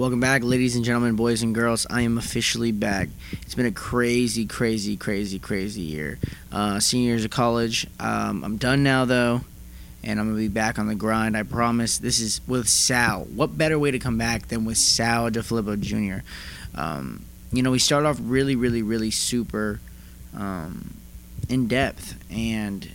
[0.00, 1.86] Welcome back, ladies and gentlemen, boys and girls.
[1.90, 3.10] I am officially back.
[3.42, 6.18] It's been a crazy, crazy, crazy, crazy year.
[6.50, 7.86] Uh, senior years of college.
[8.00, 9.42] Um, I'm done now, though,
[10.02, 11.36] and I'm going to be back on the grind.
[11.36, 11.98] I promise.
[11.98, 13.24] This is with Sal.
[13.24, 16.24] What better way to come back than with Sal DeFilippo Jr.?
[16.74, 19.80] Um, you know, we start off really, really, really super
[20.34, 20.94] um,
[21.50, 22.88] in depth and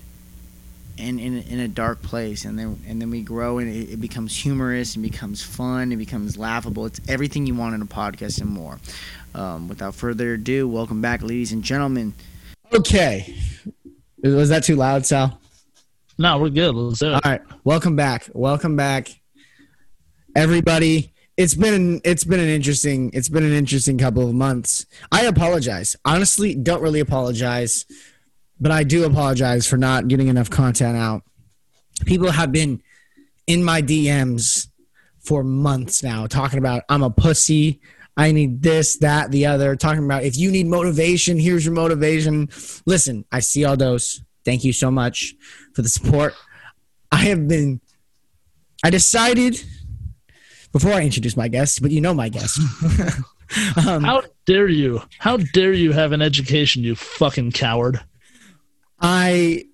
[0.98, 4.02] in, in in a dark place, and then and then we grow, and it, it
[4.02, 6.86] becomes humorous, and becomes fun, it becomes laughable.
[6.86, 8.80] It's everything you want in a podcast and more.
[9.34, 12.14] Um, without further ado, welcome back, ladies and gentlemen.
[12.74, 13.36] Okay.
[14.24, 15.40] Was that too loud, Sal?
[16.18, 16.74] No, we're good.
[16.74, 17.14] Let's do it.
[17.14, 17.42] All right.
[17.64, 18.30] Welcome back.
[18.34, 19.10] Welcome back,
[20.36, 21.12] everybody.
[21.38, 24.86] It's been it's been an interesting it's been an interesting couple of months.
[25.12, 25.98] I apologize.
[26.06, 27.86] Honestly, don't really apologize,
[28.60, 31.24] but I do apologize for not getting enough content out.
[32.06, 32.82] People have been
[33.48, 34.68] in my DMs
[35.20, 37.82] for months now talking about I'm a pussy.
[38.18, 39.76] I need this, that, the other.
[39.76, 42.50] Talking about if you need motivation, here's your motivation.
[42.86, 44.24] Listen, I see all those.
[44.46, 45.36] Thank you so much
[45.74, 46.34] for the support.
[47.12, 47.82] I have been.
[48.84, 49.62] I decided
[50.72, 52.60] before I introduce my guest, but you know my guest.
[53.88, 55.02] um, How dare you?
[55.20, 58.00] How dare you have an education, you fucking coward?
[59.00, 59.66] I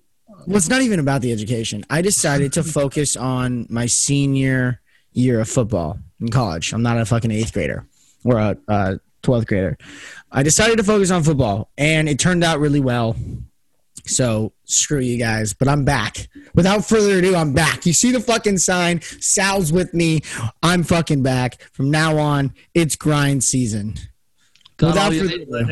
[0.46, 1.84] well, it's not even about the education.
[1.88, 4.80] I decided to focus on my senior
[5.12, 6.72] year of football in college.
[6.72, 7.86] I'm not a fucking eighth grader
[8.24, 9.78] or a, a 12th grader.
[10.30, 13.16] I decided to focus on football, and it turned out really well.
[14.04, 16.28] So screw you guys, but I'm back.
[16.54, 17.86] Without further ado, I'm back.
[17.86, 19.00] You see the fucking sign.
[19.00, 20.22] Sal's with me.
[20.62, 21.62] I'm fucking back.
[21.72, 23.94] From now on, it's grind season.
[24.76, 25.66] Got Without further ado.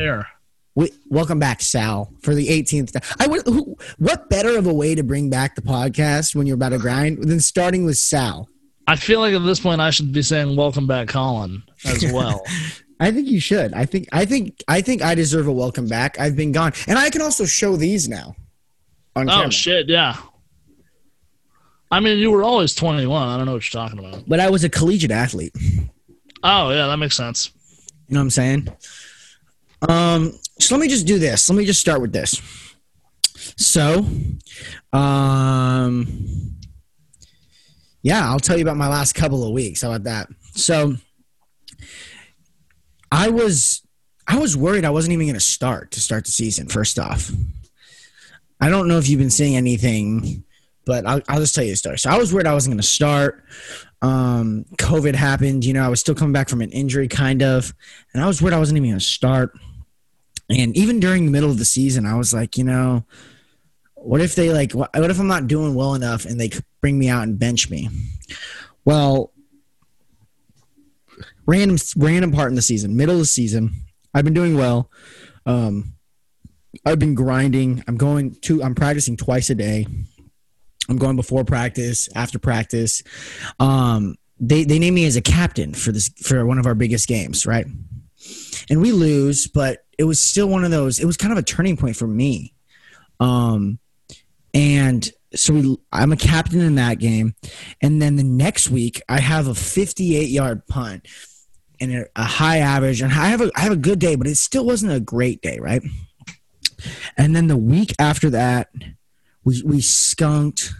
[0.73, 2.93] We, welcome back, Sal, for the 18th.
[2.93, 3.01] time.
[3.19, 6.69] I who, what better of a way to bring back the podcast when you're about
[6.69, 8.47] to grind than starting with Sal?
[8.87, 12.41] I feel like at this point I should be saying "Welcome back, Colin" as well.
[13.01, 13.73] I think you should.
[13.73, 16.17] I think I think I think I deserve a welcome back.
[16.19, 18.35] I've been gone, and I can also show these now.
[19.17, 19.51] Oh camera.
[19.51, 20.15] shit, yeah.
[21.91, 23.27] I mean, you were always 21.
[23.27, 24.23] I don't know what you're talking about.
[24.25, 25.53] But I was a collegiate athlete.
[26.43, 27.51] Oh yeah, that makes sense.
[28.07, 28.67] You know what I'm saying?
[29.89, 31.49] Um, so let me just do this.
[31.49, 32.41] Let me just start with this.
[33.57, 34.05] So,
[34.93, 36.07] um,
[38.01, 39.81] yeah, I'll tell you about my last couple of weeks.
[39.81, 40.27] How about that?
[40.55, 40.95] So,
[43.11, 43.81] I was,
[44.27, 46.67] I was worried I wasn't even going to start to start the season.
[46.67, 47.31] First off,
[48.59, 50.43] I don't know if you've been seeing anything,
[50.85, 51.97] but I'll, I'll just tell you the story.
[51.97, 53.43] So I was worried I wasn't going to start.
[54.01, 55.65] Um, COVID happened.
[55.65, 57.73] You know, I was still coming back from an injury, kind of,
[58.13, 59.57] and I was worried I wasn't even going to start.
[60.51, 63.05] And even during the middle of the season, I was like, you know,
[63.95, 66.51] what if they like, what if I'm not doing well enough and they
[66.81, 67.89] bring me out and bench me?
[68.83, 69.31] Well,
[71.45, 73.71] random random part in the season, middle of the season,
[74.13, 74.89] I've been doing well.
[75.45, 75.93] Um,
[76.85, 77.83] I've been grinding.
[77.87, 78.63] I'm going to.
[78.63, 79.85] I'm practicing twice a day.
[80.89, 83.03] I'm going before practice, after practice.
[83.59, 87.07] Um, they they named me as a captain for this for one of our biggest
[87.07, 87.67] games, right?
[88.69, 90.99] And we lose, but it was still one of those.
[90.99, 92.53] It was kind of a turning point for me.
[93.19, 93.79] Um,
[94.53, 97.35] and so we, I'm a captain in that game,
[97.81, 101.07] and then the next week I have a 58 yard punt
[101.79, 104.27] and a, a high average, and I have a I have a good day, but
[104.27, 105.81] it still wasn't a great day, right?
[107.17, 108.69] And then the week after that,
[109.43, 110.73] we we skunked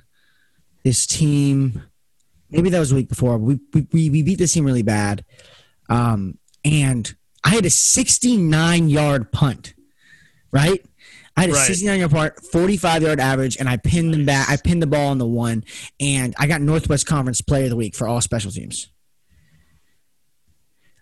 [0.84, 1.84] this team.
[2.50, 3.38] Maybe that was the week before.
[3.38, 5.24] We we we beat this team really bad,
[5.90, 9.74] um, and I had a 69 yard punt,
[10.52, 10.84] right?
[11.36, 11.68] I had a Right.
[11.68, 14.50] 69 yard punt, 45 yard average, and I pinned them back.
[14.50, 15.64] I pinned the ball on the one,
[16.00, 18.90] and I got Northwest Conference Player of the Week for all special teams.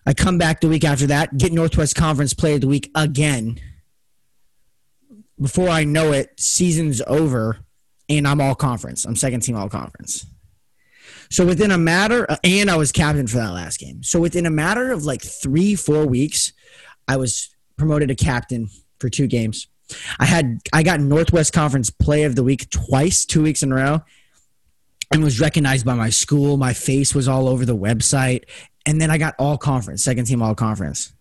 [0.05, 3.59] I come back the week after that, get Northwest Conference Player of the Week again.
[5.39, 7.59] Before I know it, season's over,
[8.07, 9.05] and I'm all conference.
[9.05, 10.25] I'm second team all conference.
[11.31, 14.01] So within a matter, and I was captain for that last game.
[14.03, 16.53] So within a matter of like three, four weeks,
[17.07, 19.67] I was promoted to captain for two games.
[20.19, 23.75] I had I got Northwest Conference Play of the Week twice, two weeks in a
[23.75, 24.01] row,
[25.11, 26.57] and was recognized by my school.
[26.57, 28.43] My face was all over the website,
[28.85, 31.13] and then I got all conference, second team all conference,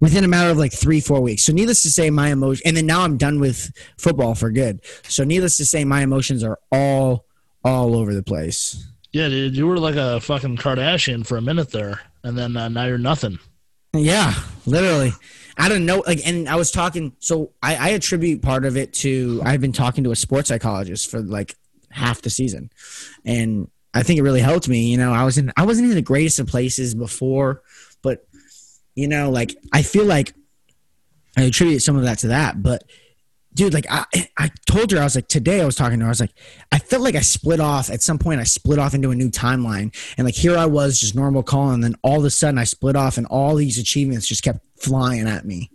[0.00, 1.42] within a matter of like three, four weeks.
[1.42, 4.80] So needless to say, my emotion, and then now I'm done with football for good.
[5.04, 7.26] So needless to say, my emotions are all
[7.64, 8.86] all over the place.
[9.16, 12.68] Yeah, dude, you were like a fucking Kardashian for a minute there, and then uh,
[12.68, 13.38] now you're nothing.
[13.94, 14.34] Yeah,
[14.66, 15.14] literally.
[15.56, 16.04] I don't know.
[16.06, 17.16] Like, and I was talking.
[17.18, 21.10] So I, I attribute part of it to I've been talking to a sports psychologist
[21.10, 21.54] for like
[21.88, 22.68] half the season,
[23.24, 24.90] and I think it really helped me.
[24.90, 27.62] You know, I was in I wasn't in the greatest of places before,
[28.02, 28.26] but
[28.94, 30.34] you know, like I feel like
[31.38, 32.62] I attribute some of that to that.
[32.62, 32.84] But
[33.56, 34.04] dude, like I
[34.36, 36.34] I told her I was like today I was talking to her I was like
[36.70, 39.30] I felt like I split off at some point I split off into a new
[39.30, 42.58] timeline and like here I was just normal Colin and then all of a sudden
[42.58, 45.70] I split off and all these achievements just kept flying at me,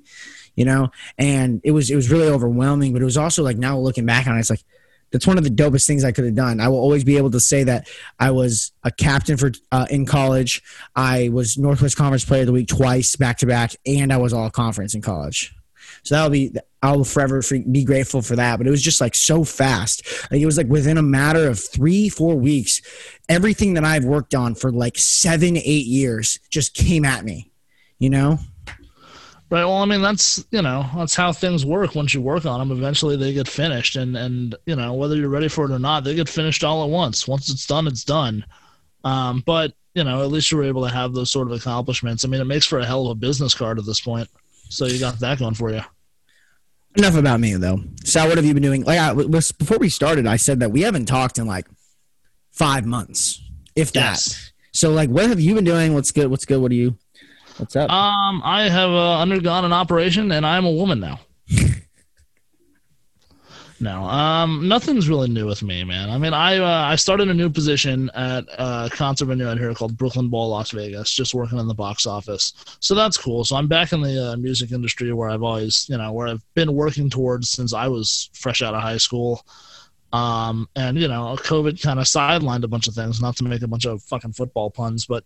[0.56, 2.94] you know, and it was it was really overwhelming.
[2.94, 4.64] But it was also like now looking back on it, it's like
[5.12, 6.60] that's one of the dopest things I could have done.
[6.60, 7.90] I will always be able to say that
[8.20, 10.62] I was a captain for uh, in college.
[10.96, 14.34] I was Northwest Conference Player of the Week twice back to back, and I was
[14.34, 15.54] all conference in college.
[16.04, 17.42] So that'll be I'll forever
[17.72, 18.58] be grateful for that.
[18.58, 20.04] But it was just like so fast.
[20.32, 22.82] Like it was like within a matter of three four weeks,
[23.30, 27.52] everything that I've worked on for like seven eight years just came at me.
[28.00, 28.40] You know.
[29.52, 29.66] Right.
[29.66, 31.94] Well, I mean, that's you know that's how things work.
[31.94, 35.30] Once you work on them, eventually they get finished, and and you know whether you're
[35.30, 37.28] ready for it or not, they get finished all at once.
[37.28, 38.46] Once it's done, it's done.
[39.04, 42.24] Um, but you know, at least you were able to have those sort of accomplishments.
[42.24, 44.30] I mean, it makes for a hell of a business card at this point.
[44.70, 45.82] So you got that going for you.
[46.96, 47.82] Enough about me though.
[48.04, 48.84] Sal, what have you been doing?
[48.84, 51.68] Like I, before we started, I said that we haven't talked in like
[52.52, 53.42] five months,
[53.76, 54.00] if that.
[54.00, 54.52] Yes.
[54.74, 55.94] So like, what have you been doing?
[55.94, 56.28] What's good?
[56.28, 56.62] What's good?
[56.62, 56.98] What are you?
[57.58, 57.90] What's up?
[57.90, 61.20] Um, I have uh, undergone an operation, and I'm a woman now.
[63.82, 66.12] No, um, nothing's really new with me, man.
[66.12, 69.74] I mean, I uh, I started a new position at a concert venue out here
[69.74, 72.54] called Brooklyn Bowl, Las Vegas, just working in the box office.
[72.80, 73.44] So that's cool.
[73.44, 76.44] So I'm back in the uh, music industry where I've always, you know, where I've
[76.54, 79.44] been working towards since I was fresh out of high school.
[80.14, 83.20] Um, and you know, COVID kind of sidelined a bunch of things.
[83.20, 85.24] Not to make a bunch of fucking football puns, but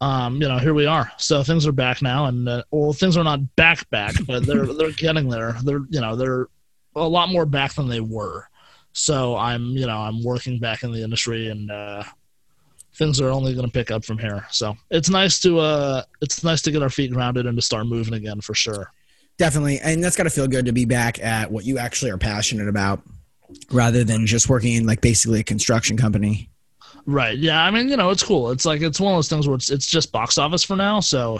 [0.00, 1.10] um, you know, here we are.
[1.16, 4.66] So things are back now, and uh, well, things are not back back, but they're
[4.66, 5.56] they're getting there.
[5.64, 6.48] They're you know they're
[6.96, 8.48] a lot more back than they were.
[8.92, 12.02] So I'm you know I'm working back in the industry, and uh,
[12.94, 14.46] things are only going to pick up from here.
[14.50, 17.86] So it's nice to uh it's nice to get our feet grounded and to start
[17.86, 18.90] moving again for sure.
[19.38, 22.18] Definitely, and that's got to feel good to be back at what you actually are
[22.18, 23.02] passionate about,
[23.70, 26.48] rather than just working in like basically a construction company.
[27.06, 27.38] Right.
[27.38, 27.62] Yeah.
[27.62, 28.50] I mean, you know, it's cool.
[28.50, 30.98] It's like it's one of those things where it's it's just box office for now.
[30.98, 31.38] So,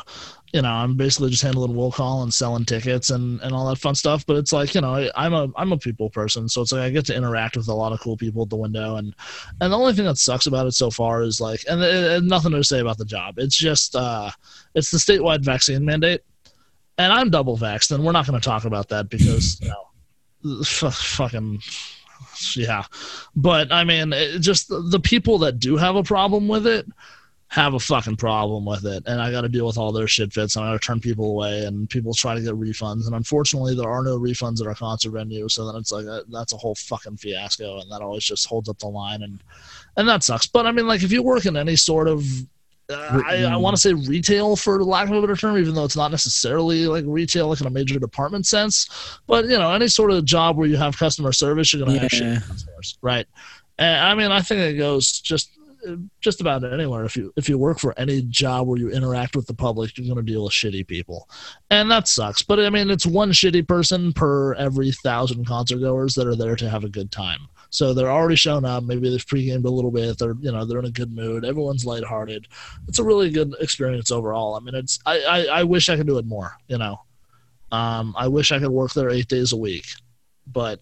[0.53, 3.79] you know, I'm basically just handling will call and selling tickets and, and all that
[3.79, 4.25] fun stuff.
[4.25, 6.83] But it's like, you know, I, am a I'm a people person, so it's like
[6.83, 8.95] I get to interact with a lot of cool people at the window.
[8.95, 9.13] And
[9.61, 12.53] and the only thing that sucks about it so far is like, and, and nothing
[12.53, 13.35] to say about the job.
[13.39, 14.31] It's just uh,
[14.77, 16.21] it's the statewide vaccine mandate,
[16.97, 20.61] and I'm double vaxxed, and we're not going to talk about that because you know,
[20.61, 21.61] f- fucking
[22.57, 22.85] yeah.
[23.35, 26.87] But I mean, just the people that do have a problem with it
[27.49, 30.33] have a fucking problem with it, and I got to deal with all their shit
[30.33, 33.15] fits, and I got to turn people away, and people try to get refunds, and
[33.15, 36.53] unfortunately, there are no refunds at our concert venue, so then it's like a, that's
[36.53, 39.41] a whole fucking fiasco, and that always just holds up the line, and
[39.97, 40.47] and that sucks.
[40.47, 42.25] But I mean, like if you work in any sort of
[42.89, 45.85] uh, I, I want to say retail for lack of a better term, even though
[45.85, 49.19] it's not necessarily like retail, like in a major department sense.
[49.27, 52.35] But you know, any sort of job where you have customer service, you're gonna yeah.
[52.35, 53.27] have customers, right?
[53.79, 55.51] And I mean, I think it goes just
[56.21, 57.05] just about anywhere.
[57.05, 60.07] If you if you work for any job where you interact with the public, you're
[60.07, 61.29] going to deal with shitty people,
[61.71, 62.43] and that sucks.
[62.43, 66.57] But I mean, it's one shitty person per every thousand concert goers that are there
[66.57, 67.49] to have a good time.
[67.77, 68.85] So they're already shown up.
[68.85, 70.19] Maybe they've pre-gamed a little bit.
[70.19, 71.45] They're you know they're in a good mood.
[71.45, 72.49] Everyone's lighthearted.
[72.89, 74.55] It's a really good experience overall.
[74.55, 76.57] I mean, it's I I, I wish I could do it more.
[76.69, 77.03] You know,
[77.73, 79.85] um, I wish I could work there eight days a week,
[80.47, 80.81] but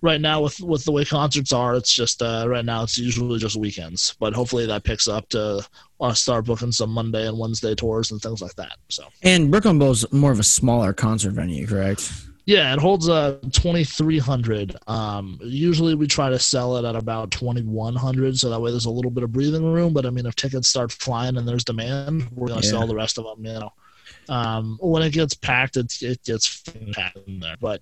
[0.00, 3.38] right now with with the way concerts are, it's just uh, right now it's usually
[3.38, 4.16] just weekends.
[4.18, 5.60] But hopefully that picks up to
[6.00, 8.78] uh, start booking some Monday and Wednesday tours and things like that.
[8.88, 12.10] So and Brooklyn Bowl's more of a smaller concert venue, correct?
[12.46, 14.76] Yeah, it holds a uh, 2300.
[14.86, 18.90] Um, usually we try to sell it at about 2100, so that way there's a
[18.90, 19.94] little bit of breathing room.
[19.94, 22.70] But I mean, if tickets start flying and there's demand, we're gonna yeah.
[22.70, 23.46] sell the rest of them.
[23.46, 23.72] You know,
[24.28, 27.56] um, when it gets packed, it's it gets packed in there.
[27.60, 27.80] But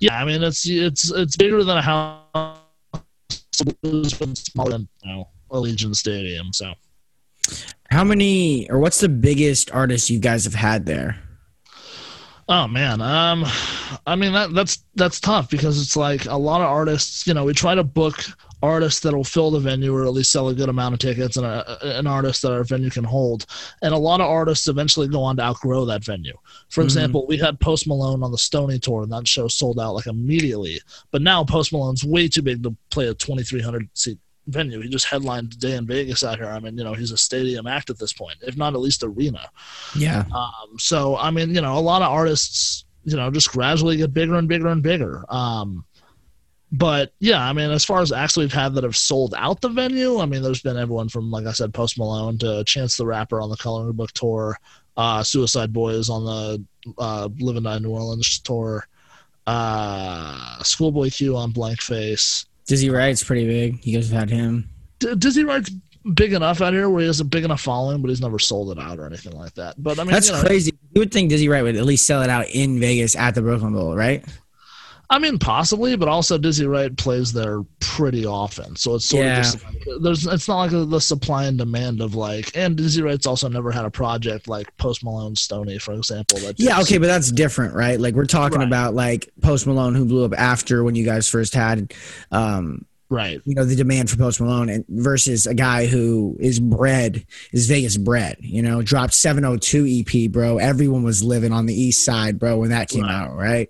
[0.00, 3.76] yeah, I mean, it's it's it's bigger than a house, but
[4.38, 6.52] smaller than you know Allegiant Stadium.
[6.54, 6.72] So,
[7.90, 11.18] how many or what's the biggest artist you guys have had there?
[12.50, 13.44] Oh man, um,
[14.06, 17.26] I mean that that's that's tough because it's like a lot of artists.
[17.26, 18.24] You know, we try to book
[18.62, 21.44] artists that'll fill the venue or at least sell a good amount of tickets, and
[21.44, 23.44] a, an artist that our venue can hold.
[23.82, 26.36] And a lot of artists eventually go on to outgrow that venue.
[26.70, 26.86] For mm-hmm.
[26.86, 30.06] example, we had Post Malone on the Stony tour, and that show sold out like
[30.06, 30.80] immediately.
[31.10, 34.80] But now Post Malone's way too big to play a 2,300 seat venue.
[34.80, 36.48] He just headlined today in Vegas out here.
[36.48, 39.02] I mean, you know, he's a stadium act at this point, if not at least
[39.02, 39.48] arena.
[39.96, 40.24] Yeah.
[40.34, 44.12] Um, so I mean, you know, a lot of artists, you know, just gradually get
[44.12, 45.24] bigger and bigger and bigger.
[45.28, 45.84] Um,
[46.70, 49.70] but yeah, I mean, as far as acts we've had that have sold out the
[49.70, 53.06] venue, I mean, there's been everyone from, like I said, Post Malone to Chance the
[53.06, 54.58] Rapper on the Coloring Book tour,
[54.96, 56.64] uh, Suicide Boys on the
[56.98, 58.86] uh, Live and Die New Orleans tour,
[59.46, 62.44] uh, Schoolboy Q on Blank Face.
[62.68, 63.84] Dizzy Wright's pretty big.
[63.84, 64.68] You guys have had him.
[65.00, 65.70] D- Dizzy Wright's
[66.14, 68.70] big enough out here where he has a big enough following, but he's never sold
[68.70, 69.82] it out or anything like that.
[69.82, 70.72] But I mean, That's you know, crazy.
[70.94, 73.42] You would think Dizzy Wright would at least sell it out in Vegas at the
[73.42, 74.24] Brooklyn Bowl, right?
[75.10, 79.38] I mean, possibly, but also Dizzy Wright plays there pretty often, so it's sort Yeah.
[79.38, 80.26] of just like, there's.
[80.26, 83.86] It's not like the supply and demand of like, and Dizzy Wright's also never had
[83.86, 86.38] a project like Post Malone Stony, for example.
[86.40, 87.98] That Yeah, okay, but that's different, right?
[87.98, 88.66] Like we're talking Right.
[88.66, 91.94] about like Post Malone who blew up after when you guys first had
[92.30, 96.60] um right, you know the demand for Post Malone and versus a guy who is
[96.60, 100.58] bred is Vegas bred, you know, dropped 702 EP, bro.
[100.58, 103.12] Everyone was living on the east side, bro, when that came Right.
[103.14, 103.68] out, right?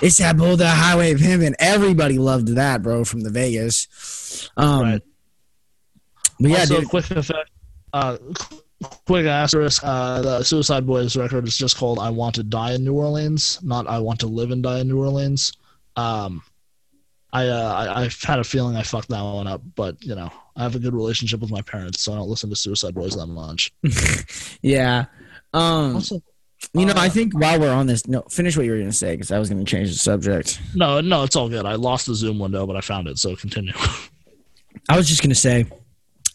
[0.00, 4.48] It's that bull the highway of him and everybody loved that, bro, from the Vegas.
[4.56, 5.02] Um right.
[6.40, 7.50] but yeah, also, dude, quick effect.
[7.92, 8.16] Uh,
[9.06, 9.82] quick asterisk.
[9.84, 13.60] Uh, the Suicide Boys record is just called "I Want to Die in New Orleans,"
[13.62, 15.52] not "I Want to Live and Die in New Orleans."
[15.96, 16.42] Um,
[17.32, 20.30] I, uh, I I've had a feeling I fucked that one up, but you know,
[20.56, 23.14] I have a good relationship with my parents, so I don't listen to Suicide Boys
[23.16, 23.72] that much.
[24.62, 25.06] yeah.
[25.52, 26.20] Um Also,
[26.74, 28.90] you know, uh, I think while we're on this, no, finish what you were going
[28.90, 30.60] to say because I was going to change the subject.
[30.74, 31.66] no, no, it's all good.
[31.66, 33.72] I lost the Zoom window, but I found it, so continue.
[34.88, 35.66] I was just going to say,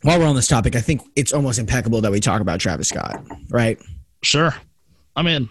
[0.04, 2.90] while we're on this topic, I think it's almost impeccable that we talk about Travis
[2.90, 3.80] Scott, right?
[4.22, 4.54] sure.
[5.16, 5.50] I mean,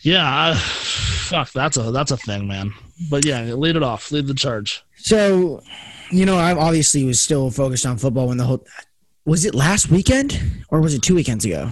[0.00, 2.72] yeah, I, fuck, that's a that's a thing, man.
[3.10, 4.10] But yeah, lead it off.
[4.12, 4.82] Lead the charge.
[4.96, 5.62] So,
[6.10, 8.64] you know, I obviously was still focused on football when the whole.
[9.26, 11.70] Was it last weekend or was it two weekends ago?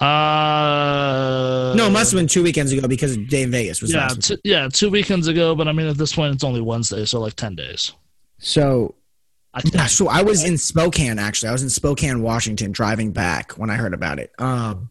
[0.00, 4.00] Uh, No, it must have been two weekends ago because Day N Vegas was yeah,
[4.00, 5.54] last t- yeah, two weekends ago.
[5.54, 7.92] But I mean, at this point, it's only Wednesday, so like ten days.
[8.38, 8.94] So,
[9.54, 11.50] I yeah, so I was in Spokane actually.
[11.50, 14.32] I was in Spokane, Washington, driving back when I heard about it.
[14.38, 14.90] Um,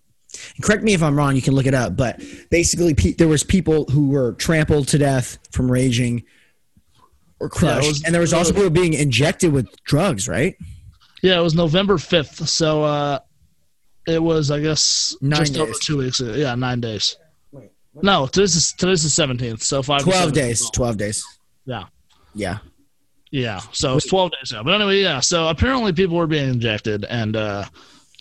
[0.62, 1.36] correct me if I'm wrong.
[1.36, 4.98] You can look it up, but basically, pe- there was people who were trampled to
[4.98, 6.24] death from raging
[7.40, 10.56] or crushed, was- and there was also people being injected with drugs, right?
[11.24, 13.20] Yeah, it was November fifth, so uh,
[14.08, 15.80] it was I guess Nine just over days.
[15.80, 16.34] two weeks ago.
[16.34, 17.18] Yeah, nine days.
[17.52, 17.70] Wait,
[18.02, 20.00] No, today's the, today's the seventeenth, so five.
[20.00, 20.70] to Twelve seven days.
[20.72, 21.24] Twelve days.
[21.66, 21.86] Yeah.
[22.34, 22.60] Yeah.
[23.32, 24.64] Yeah, so it's 12 days ago.
[24.64, 27.64] But anyway, yeah, so apparently people were being injected, and, uh,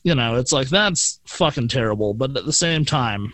[0.03, 2.13] you know, it's like that's fucking terrible.
[2.13, 3.33] But at the same time,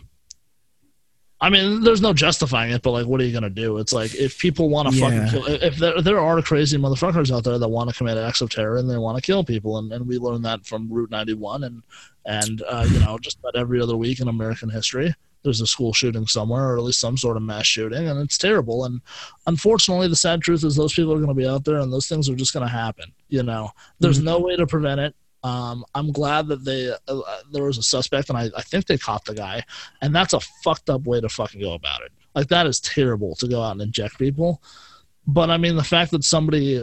[1.41, 3.79] I mean, there's no justifying it, but like, what are you going to do?
[3.79, 5.27] It's like if people want to Yeah.
[5.27, 8.41] fucking kill, if there, there are crazy motherfuckers out there that want to commit acts
[8.41, 11.11] of terror and they want to kill people, and, and we learned that from Route
[11.11, 11.83] 91 and,
[12.27, 15.15] and uh, you know, just about every other week in American history.
[15.43, 18.39] There's a school shooting somewhere, or at least some sort of mass shooting, and it's
[18.39, 18.87] terrible.
[18.87, 19.03] And
[19.47, 22.09] unfortunately, the sad truth is those people are going to be out there, and those
[22.09, 23.13] things are just going to happen.
[23.29, 24.25] You know, there's Mhm.
[24.25, 25.15] no way to prevent it.
[25.43, 27.21] Um, I'm glad that they uh,
[27.53, 29.63] there was a suspect, and I, I think they caught the guy.
[30.01, 32.13] And that's a fucked up way to fucking go about it.
[32.35, 34.63] Like that is terrible to go out and inject people.
[35.27, 36.83] But I mean, the fact that somebody,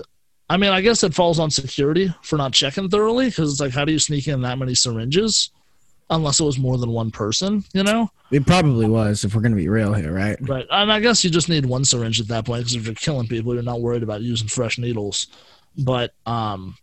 [0.52, 3.72] I mean, I guess it falls on security for not checking thoroughly because it's like,
[3.72, 5.50] how do you sneak in that many syringes?
[6.10, 8.12] Unless it was more than one person, you know.
[8.32, 10.38] It probably was, if we're going to be real here, right?
[10.42, 10.68] Right.
[10.70, 13.30] And I guess you just need one syringe at that point because if you're killing
[13.30, 15.28] people, you're not worried about using fresh needles.
[15.78, 16.76] But um,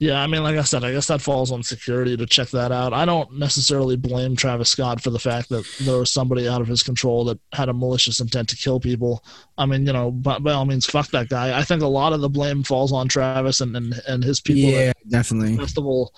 [0.00, 2.72] yeah, I mean, like I said, I guess that falls on security to check that
[2.72, 2.92] out.
[2.92, 6.66] I don't necessarily blame Travis Scott for the fact that there was somebody out of
[6.66, 9.22] his control that had a malicious intent to kill people.
[9.56, 11.56] I mean, you know, by, by all means, fuck that guy.
[11.56, 14.70] I think a lot of the blame falls on Travis and and, and his people.
[14.70, 15.56] Yeah, definitely.
[15.56, 16.12] festival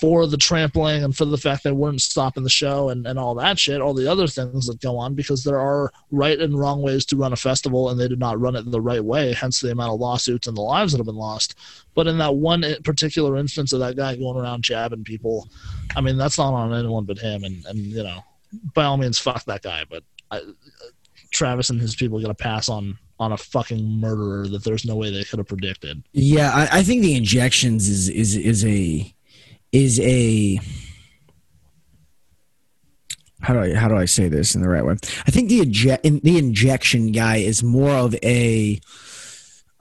[0.00, 3.34] for the trampling and for the fact they weren't stopping the show and, and all
[3.34, 6.82] that shit, all the other things that go on, because there are right and wrong
[6.82, 9.60] ways to run a festival and they did not run it the right way, hence
[9.60, 11.56] the amount of lawsuits and the lives that have been lost.
[11.94, 15.48] But in that one eh, particular instance of that guy going around jabbing people,
[15.96, 17.42] I mean, that's not on anyone but him.
[17.42, 18.24] And, and you know,
[18.74, 19.84] by all means, fuck that guy.
[19.88, 20.42] But I,
[21.30, 24.94] Travis and his people got to pass on on a fucking murderer that there's no
[24.94, 26.02] way they could have predicted.
[26.12, 29.12] Yeah, I, I think the injections is is is a
[29.72, 30.60] is a
[33.40, 34.96] how do I how do I say this in the right way?
[35.26, 38.80] I think the inje- in, the injection guy is more of a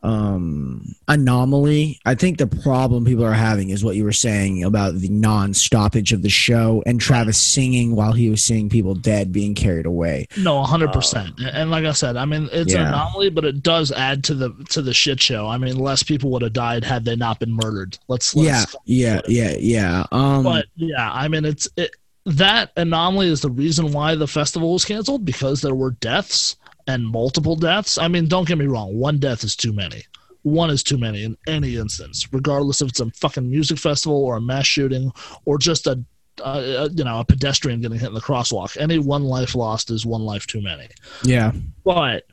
[0.03, 1.99] um anomaly.
[2.05, 6.13] I think the problem people are having is what you were saying about the non-stoppage
[6.13, 10.27] of the show and Travis singing while he was seeing people dead being carried away.
[10.37, 11.39] No, hundred percent.
[11.39, 14.51] And like I said, I mean, it's an anomaly, but it does add to the
[14.69, 15.47] to the shit show.
[15.47, 17.97] I mean, less people would have died had they not been murdered.
[18.07, 20.05] Let's, let's Yeah, yeah, yeah, yeah.
[20.11, 21.95] Um But yeah, I mean, it's it,
[22.27, 26.57] that anomaly is the reason why the festival was canceled because there were deaths.
[26.87, 27.97] And multiple deaths.
[27.97, 30.03] I mean, don't get me wrong, one death is too many.
[30.43, 34.37] One is too many in any instance, regardless if it's a fucking music festival or
[34.37, 35.11] a mass shooting
[35.45, 36.03] or just a
[36.43, 38.77] uh, you know a pedestrian getting hit in the crosswalk.
[38.77, 40.87] Any one life lost is one life too many.
[41.23, 41.51] Yeah.
[41.83, 42.25] But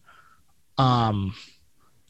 [0.79, 1.35] um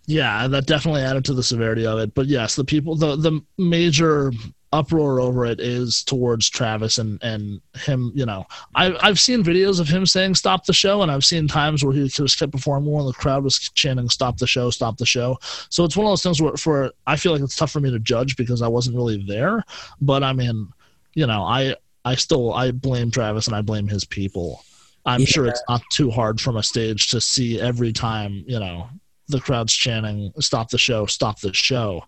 [0.06, 2.14] yeah, that definitely added to the severity of it.
[2.14, 4.32] But yes, the people the the major
[4.74, 8.12] uproar over it is towards Travis and and him.
[8.14, 11.46] You know, I I've seen videos of him saying "stop the show," and I've seen
[11.48, 14.96] times where he just kept performing when the crowd was chanting "stop the show, stop
[14.98, 15.38] the show."
[15.70, 17.90] So it's one of those things where for I feel like it's tough for me
[17.90, 19.62] to judge because I wasn't really there.
[20.00, 20.68] But I mean,
[21.14, 24.64] you know, I I still I blame Travis and I blame his people.
[25.06, 25.26] I'm Yeah.
[25.26, 28.88] sure it's not too hard from a stage to see every time, you know,
[29.28, 32.04] the crowd's chanting, stop the show, stop the show.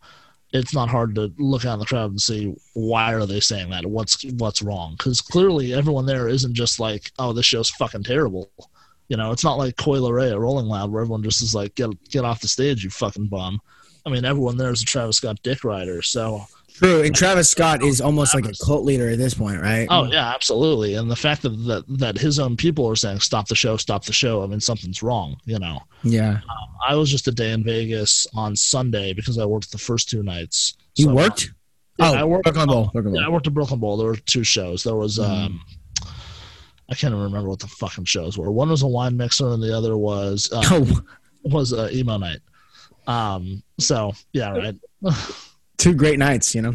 [0.53, 3.71] It's not hard to look out in the crowd and see why are they saying
[3.71, 3.85] that?
[3.85, 4.95] What's what's wrong?
[4.97, 8.51] Because clearly everyone there isn't just like, oh, this show's fucking terrible.
[9.09, 11.75] You know, it's not like Coil Ray or Rolling Loud where everyone just is like,
[11.75, 13.61] get get off the stage, you fucking bum.
[14.05, 16.01] I mean, everyone there is a Travis Scott dick rider.
[16.01, 16.45] So,
[16.79, 17.03] True.
[17.03, 19.87] And Travis Scott is almost like a cult leader at this point, right?
[19.91, 20.95] oh yeah, absolutely.
[20.95, 24.05] And the fact that that, that his own people are saying, stop the show, stop
[24.05, 24.43] the show.
[24.43, 25.37] I mean, something's wrong.
[25.47, 25.81] You know.
[26.03, 26.41] Yeah.
[26.87, 30.23] I was just a Day N Vegas on Sunday because I worked the first two
[30.23, 30.77] nights.
[30.97, 31.53] You So, worked?
[31.99, 32.91] Yeah, oh, I worked- Brooklyn Bowl.
[32.93, 33.23] Brooklyn Bowl.
[33.23, 33.97] Yeah, I worked at Brooklyn Bowl.
[33.97, 34.83] There were two shows.
[34.85, 35.29] There was Mhm.
[35.29, 35.61] um,
[36.89, 38.53] I can't even remember what the fucking shows were.
[38.53, 41.01] One was a wine mixer, and the other was uh, Oh,
[41.43, 42.41] was a emo night.
[43.07, 44.77] Um, so yeah, right.
[45.77, 46.75] two great nights, you know.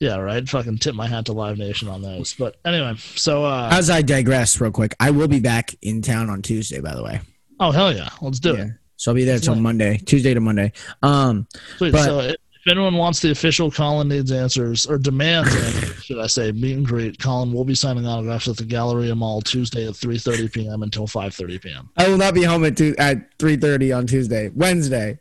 [0.00, 0.46] Yeah, right.
[0.46, 2.34] Fucking tip my hat to Live Nation on those.
[2.34, 6.28] But anyway, so uh, As I digress, real quick, I will be back in town
[6.28, 6.80] on Tuesday.
[6.80, 7.20] By the way,
[7.60, 8.64] oh hell yeah, let's do yeah.
[8.64, 8.70] it.
[8.96, 9.54] So I'll be there till.
[9.54, 10.72] Monday, Tuesday to Monday.
[11.02, 11.46] Um,
[11.78, 11.92] Sweet.
[11.92, 16.26] But- so if anyone wants the official Colin needs answers or demands, answers, should I
[16.26, 19.94] say, meet and greet, Colin will be signing autographs at the Galleria Mall Tuesday at
[19.94, 20.82] 3:30 p.m.
[20.82, 21.90] until 5:30 p.m.
[21.96, 25.20] I will not be home at two, at three thirty on Tuesday, Wednesday.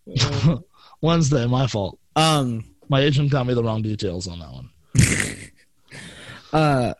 [1.02, 1.99] Wednesday, my fault.
[2.16, 4.70] Um, My agent got me the wrong details on that one.
[6.52, 6.94] uh,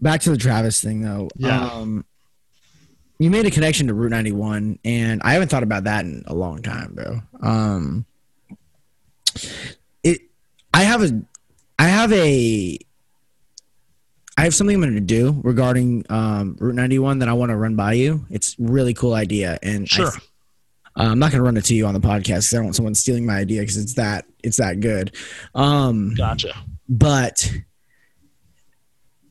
[0.00, 1.28] back to the Travis thing though.
[1.36, 1.64] Yeah.
[1.66, 2.04] Um,
[3.18, 6.34] you made a connection to Route 91, and I haven't thought about that in a
[6.34, 7.20] long time, bro.
[7.40, 8.04] Um,
[10.02, 10.22] it,
[10.74, 11.22] I have a,
[11.78, 12.78] I have a,
[14.36, 17.56] I have something I'm going to do regarding um, Route 91 that I want to
[17.56, 18.26] run by you.
[18.28, 20.10] It's a really cool idea, and Sure.
[20.10, 20.22] th-
[20.98, 22.66] uh, I'm not going to run it to you on the podcast because I don't
[22.66, 25.14] want someone stealing my idea because it's that it's that good.
[25.54, 26.54] Um, Gotcha.
[26.88, 27.50] but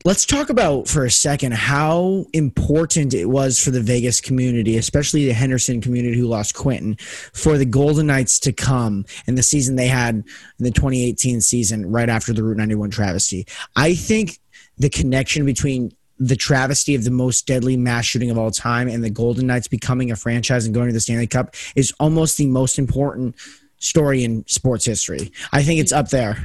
[0.04, 5.26] let's talk about for a second how important it was for the Vegas community, especially
[5.26, 6.96] the Henderson community who lost Quinton,
[7.32, 10.24] for the Golden Knights to come in the season they had in
[10.58, 13.46] the 2018 season right after the Route 91 travesty.
[13.76, 14.40] I think
[14.78, 19.02] the connection between the travesty of the most deadly mass shooting of all time and
[19.02, 22.46] the Golden Knights becoming a franchise and going to the Stanley Cup is almost the
[22.46, 23.34] most important
[23.78, 25.32] story in sports history.
[25.50, 26.40] I think it's up there.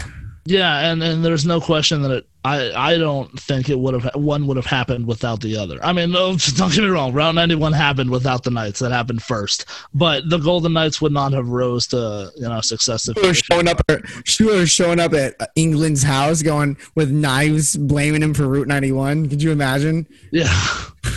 [0.50, 2.30] Yeah, and, and there's no question that it.
[2.46, 5.78] I I don't think it would have one would have happened without the other.
[5.84, 7.12] I mean, no, don't get me wrong.
[7.12, 8.80] Route 91 happened without the Knights.
[8.80, 13.18] That happened first, but the Golden Knights would not have rose to you know successive.
[13.20, 13.82] She was showing up.
[13.90, 18.70] At, she was showing up at England's house, going with knives, blaming him for Route
[18.70, 19.28] 91.
[19.28, 20.08] Could you imagine?
[20.32, 20.48] Yeah.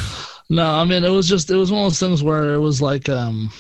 [0.53, 2.83] No, I mean it was just it was one of those things where it was
[2.83, 3.53] like um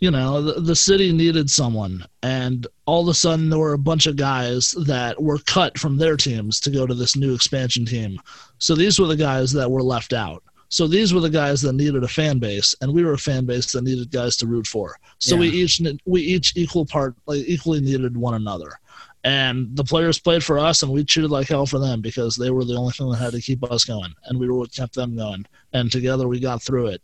[0.00, 3.78] you know, the, the city needed someone and all of a sudden there were a
[3.78, 7.84] bunch of guys that were cut from their teams to go to this new expansion
[7.84, 8.20] team.
[8.58, 10.42] So these were the guys that were left out.
[10.70, 13.46] So these were the guys that needed a fan base and we were a fan
[13.46, 14.98] base that needed guys to root for.
[15.18, 18.78] So we each we each equal part like equally needed one another.
[19.24, 22.50] And the players played for us, and we cheated like hell for them because they
[22.50, 24.94] were the only thing that had to keep us going, and we were what kept
[24.94, 25.44] them going.
[25.72, 27.02] And together we got through it.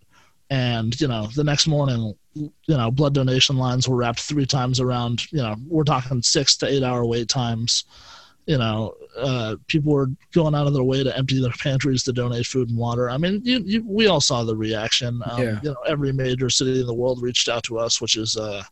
[0.48, 4.80] And you know, the next morning, you know, blood donation lines were wrapped three times
[4.80, 5.30] around.
[5.32, 7.84] You know, we're talking six to eight hour wait times.
[8.46, 12.12] You know, uh, people were going out of their way to empty their pantries to
[12.12, 13.08] donate food and water.
[13.08, 15.22] I mean, you, you, we all saw the reaction.
[15.24, 15.60] Um, Yeah.
[15.62, 18.62] You know, every major city in the world reached out to us, which is uh,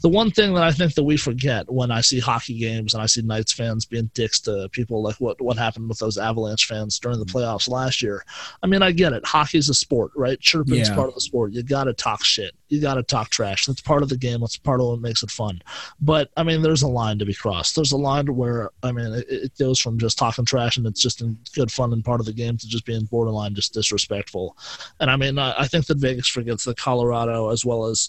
[0.00, 3.02] the one thing that I think that we forget when I see hockey games and
[3.02, 6.66] I see Knights fans being dicks to people like what what happened with those Avalanche
[6.66, 7.38] fans during the mm-hmm.
[7.38, 8.24] playoffs last year.
[8.62, 9.24] I mean, I get it.
[9.26, 10.40] Hockey's a sport, right?
[10.40, 10.94] Chirping's Yeah.
[10.94, 11.52] part of the sport.
[11.52, 12.54] You got to talk shit.
[12.68, 13.66] You got to talk trash.
[13.66, 14.40] That's part of the game.
[14.40, 15.60] That's part of what makes it fun.
[16.00, 17.76] But I mean, there's a line to be crossed.
[17.76, 20.86] There's a line to where I mean, it, it goes from just talking trash and
[20.86, 23.74] it's just in good fun and part of the game to just being borderline just
[23.74, 24.56] disrespectful.
[24.98, 28.08] And I mean, I, I think that Vegas forgets that Colorado, as well as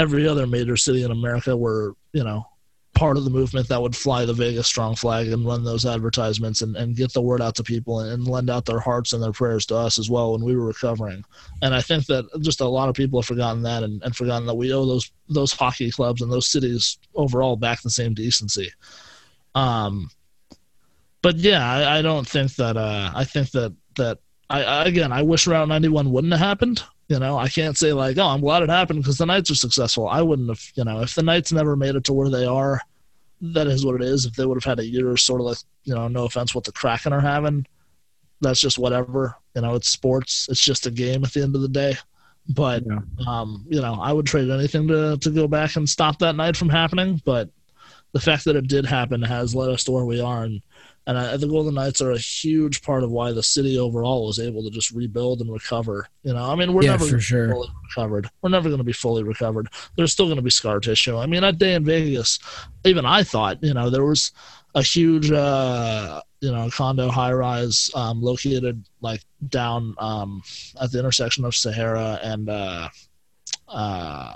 [0.00, 2.46] every other major city in America, were you know
[2.94, 6.60] part of the movement that would fly the Vegas strong flag and run those advertisements
[6.60, 9.32] and, and get the word out to people and, lend out their hearts and their
[9.32, 11.24] prayers to us as well when we were recovering.
[11.62, 14.46] And I think that just a lot of people have forgotten that and, and forgotten
[14.46, 18.70] that we owe those those hockey clubs and those cities overall back the same decency.
[19.54, 20.10] Um,
[21.22, 22.76] but yeah, I, I don't think that.
[22.76, 26.82] Uh, I think that that I, I again, I wish Route 91 wouldn't have happened.
[27.10, 29.56] You know, I can't say like, oh, I'm glad it happened because the Knights are
[29.56, 30.06] successful.
[30.08, 32.80] I wouldn't have, you know, if the Knights never made it to where they are,
[33.40, 34.26] that is what it is.
[34.26, 36.62] If they would have had a year, sort of like, you know, no offense, what
[36.62, 37.66] the Kraken are having,
[38.40, 39.34] that's just whatever.
[39.56, 40.46] You know, it's sports.
[40.48, 41.96] It's just a game at the end of the day.
[42.48, 43.00] But, Yeah.
[43.26, 46.56] um, you know, I would trade anything to to go back and stop that night
[46.56, 47.20] from happening.
[47.24, 47.50] But
[48.12, 50.62] the fact that it did happen has led us to where we are, and
[51.10, 54.38] and I, the Golden Knights are a huge part of why the city overall was
[54.38, 56.06] able to just rebuild and recover.
[56.22, 57.48] You know, I mean, we're Yeah, never for sure.
[57.50, 58.30] fully recovered.
[58.40, 59.68] We're never going to be fully recovered.
[59.96, 61.16] There's still going to be scar tissue.
[61.18, 62.38] I mean, that Day N Vegas,
[62.84, 64.30] even I thought, you know, there was
[64.76, 70.42] a huge, uh, you know, condo high rise um, located like down um,
[70.80, 72.88] at the intersection of Sahara and uh,
[73.66, 74.32] uh,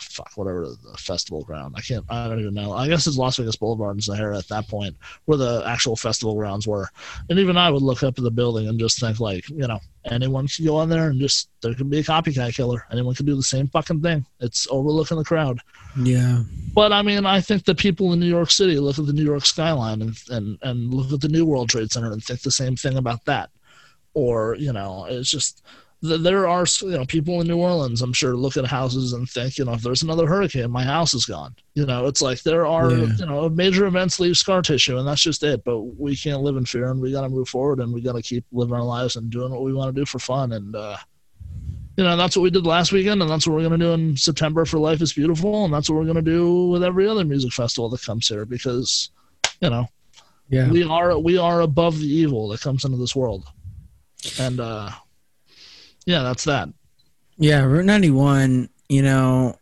[0.00, 1.74] fuck whatever the festival ground.
[1.76, 2.04] I can't.
[2.08, 2.72] I don't even know.
[2.72, 6.34] I guess it's Las Vegas Boulevard and Sahara at that point where the actual festival
[6.34, 6.88] grounds were.
[7.28, 9.80] And even I would look up at the building and just think like, you know,
[10.04, 12.86] anyone could go on there and just there could be a copycat killer.
[12.90, 14.24] Anyone could do the same fucking thing.
[14.40, 15.60] It's overlooking the crowd.
[15.96, 16.42] Yeah.
[16.74, 19.24] But I mean, I think the people in New York City look at the New
[19.24, 22.50] York skyline and and, and look at the New World Trade Center and think the
[22.50, 23.50] same thing about that.
[24.14, 25.64] Or you know, it's just
[26.02, 28.02] there are you know people in New Orleans.
[28.02, 31.14] I'm sure look at houses and think, you know, if there's another hurricane, my house
[31.14, 31.54] is gone.
[31.74, 33.06] You know, it's like there are Yeah.
[33.18, 35.64] you know major events leave scar tissue, and that's just it.
[35.64, 38.12] But we can't live in fear, and we got to move forward, and we got
[38.14, 40.74] to keep living our lives and doing what we want to do for fun, and.
[40.76, 40.96] uh
[41.98, 43.92] you know, that's what we did last weekend, and that's what we're going to do
[43.94, 47.08] in September for Life is Beautiful, and that's what we're going to do with every
[47.08, 49.08] other music festival that comes here because,
[49.62, 49.86] you know,
[50.50, 50.70] Yeah.
[50.70, 53.46] we are we are above the evil that comes into this world,
[54.38, 54.90] and uh,
[56.06, 56.68] yeah, that's that.
[57.36, 59.58] Yeah, Route 91, you know,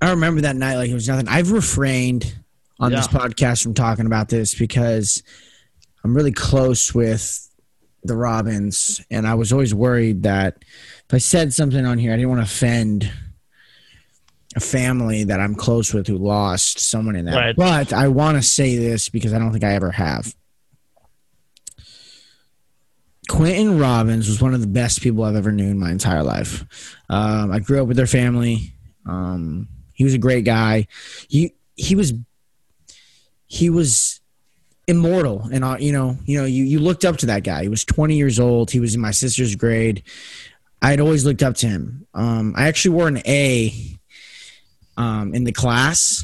[0.00, 1.28] I remember that night like it was nothing.
[1.28, 2.34] I've refrained
[2.80, 5.22] on this podcast from talking about this because
[6.02, 7.48] I'm really close with
[8.02, 12.16] the Robbins, and I was always worried that if I said something on here, I
[12.16, 13.12] didn't want to offend
[14.56, 17.36] a family that I'm close with who lost someone in that.
[17.36, 17.56] Right.
[17.56, 20.34] But I want to say this because I don't think I ever have.
[23.32, 26.98] Quinton Robbins was one of the best people I've ever knew in my entire life.
[27.08, 28.74] Um, I grew up with their family.
[29.06, 30.86] Um, he was a great guy.
[31.30, 32.12] He he was
[33.46, 34.20] he was
[34.86, 37.62] immortal, and uh, you know you know you you looked up to that guy.
[37.62, 38.70] He was 20 years old.
[38.70, 40.02] He was in my sister's grade.
[40.82, 42.06] I had always looked up to him.
[42.12, 43.98] Um, I actually wore an A
[44.98, 46.22] um, in the class,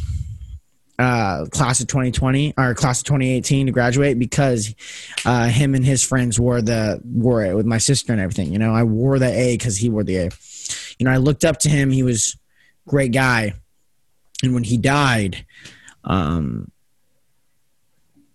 [0.99, 4.75] uh, class of 2020 or class of 2018 to graduate because
[5.25, 8.53] uh, him and his friends wore the wore it with my sister and everything.
[8.53, 10.31] You know, I wore the A because he wore the A.
[10.99, 11.91] You know, I looked up to him.
[11.91, 12.37] He was
[12.87, 13.55] great guy,
[14.43, 15.45] and when he died,
[16.05, 16.71] um,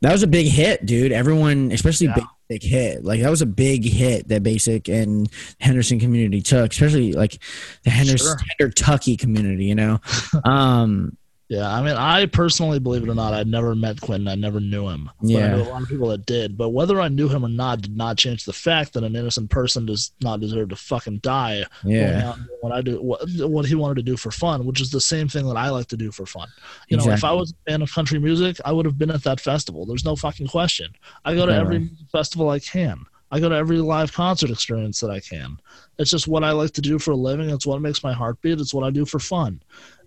[0.02, 1.12] that was a big hit, dude.
[1.12, 2.16] Everyone, especially Yeah.
[2.50, 3.04] big, hit.
[3.04, 5.28] Like that was a big hit that Basic and
[5.60, 7.40] Henderson community took, especially like
[7.84, 8.70] the Henderson Sure.
[8.70, 9.66] Tucky community.
[9.66, 10.00] You know,
[10.44, 11.18] um,
[11.54, 14.28] Yeah, I mean, I personally, believe it or not, I'd never met Quinton.
[14.28, 15.12] I never knew him.
[15.22, 15.48] But I Yeah.
[15.56, 16.58] know a lot of people that did.
[16.58, 19.52] But whether I knew him or not did not change the fact that an innocent
[19.52, 21.64] person does not deserve to fucking die.
[21.84, 24.90] yeah, out what I do, what, what he wanted to do for fun, which is
[24.90, 26.48] the same thing that I like to do for fun.
[26.90, 29.24] You know, if I was a fan of country music, I would have been at
[29.24, 29.86] that festival.
[29.86, 30.88] There's no fucking question.
[31.24, 33.06] I go to every festival I can.
[33.32, 35.58] I go to every live concert experience that I can.
[36.00, 37.50] It's just what I like to do for a living.
[37.52, 38.60] It's what makes my heart beat.
[38.60, 39.62] It's what I do for fun.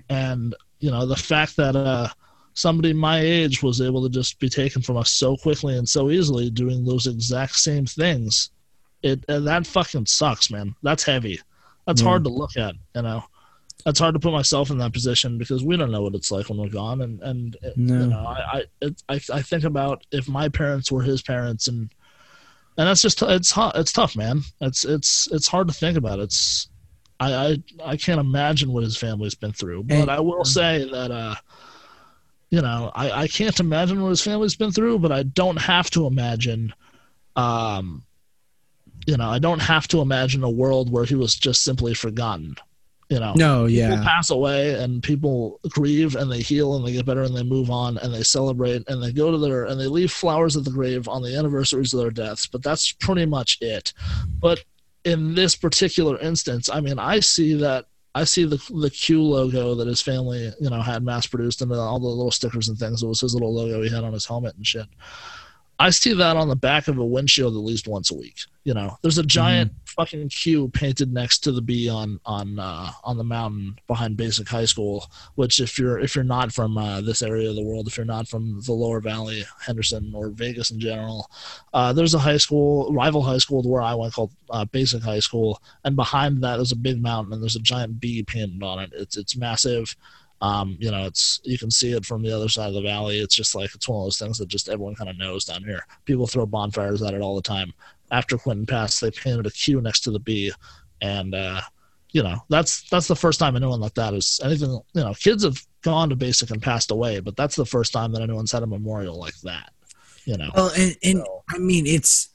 [0.08, 2.08] And you know, the fact that uh,
[2.54, 6.10] somebody my age was able to just be taken from us so quickly and so
[6.10, 8.50] easily doing those exact same things,
[9.02, 10.74] it and that fucking sucks, man.
[10.82, 11.40] That's heavy.
[11.86, 12.08] That's Yeah.
[12.08, 12.74] hard to look at.
[12.94, 13.24] You know,
[13.84, 16.48] that's hard to put myself in that position because we don't know what it's like
[16.48, 17.00] when we're gone.
[17.02, 18.00] And and uh, No.
[18.00, 21.68] you know, I I, it, I I think about if my parents were his parents
[21.68, 21.90] and.
[22.78, 24.42] And that's just it's hot it's tough, man.
[24.60, 26.18] It's it's it's hard to think about.
[26.18, 26.68] It's
[27.18, 29.84] I, I I can't imagine what his family's been through.
[29.84, 31.34] But And- I will say that uh
[32.48, 35.90] you know, I, I can't imagine what his family's been through, but I don't have
[35.90, 36.72] to imagine
[37.34, 38.02] um
[39.06, 42.56] you know, I don't have to imagine a world where he was just simply forgotten.
[43.08, 43.34] You know.
[43.36, 47.22] no, People yeah, pass away and people grieve and they heal and they get better
[47.22, 50.10] and they move on and they celebrate and they go to their and they leave
[50.10, 52.48] flowers at the grave on the anniversaries of their deaths.
[52.48, 53.92] But that's pretty much it.
[54.40, 54.64] But
[55.06, 59.74] in this particular instance, I mean, I see that I see the the Q logo
[59.76, 63.02] that his family, you know, had mass produced and all the little stickers and things.
[63.02, 64.86] It was his little logo he had on his helmet and shit.
[65.78, 68.40] I see that on the back of a windshield at least once a week.
[68.64, 70.02] You know, there's a giant mm-hmm.
[70.02, 74.48] fucking Q painted next to the B on on uh, on the mountain behind Basic
[74.48, 75.08] High School.
[75.34, 78.06] Which, if you're if you're not from uh, this area of the world, if you're
[78.06, 81.30] not from the Lower Valley, Henderson, or Vegas in general,
[81.74, 85.02] uh, there's a high school rival high school to where I went called uh, Basic
[85.02, 88.62] High School, and behind that there's a big mountain and there's a giant B painted
[88.62, 88.92] on it.
[88.94, 89.94] It's it's massive.
[90.40, 93.20] Um, you know, it's you can see it from the other side of the valley.
[93.20, 95.64] It's just like it's one of those things that just everyone kind of knows down
[95.64, 95.86] here.
[96.04, 97.72] People throw bonfires at it all the time.
[98.10, 100.52] After Quinton passed, they painted a Q next to the B,
[101.00, 101.62] and uh,
[102.10, 104.70] you know that's that's the first time anyone like that is anything.
[104.94, 108.12] You know, kids have gone to basic and passed away, but that's the first time
[108.12, 109.72] that anyone's had a memorial like that.
[110.26, 110.50] You know.
[110.54, 112.28] Well, and, and so, I mean, it's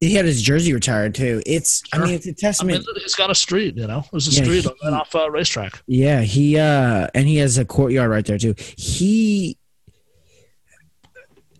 [0.00, 1.42] he had his jersey retired too.
[1.46, 2.02] It's sure.
[2.02, 2.84] I mean it's a testament.
[2.88, 4.04] I mean, he's got a street, you know.
[4.10, 5.82] There's a yeah, street he, off a uh, racetrack.
[5.86, 8.54] Yeah, he uh and he has a courtyard right there too.
[8.76, 9.58] He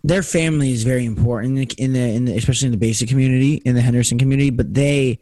[0.03, 3.07] their family is very important in the, in the, in the especially in the basic
[3.07, 5.19] community in the Henderson community, but they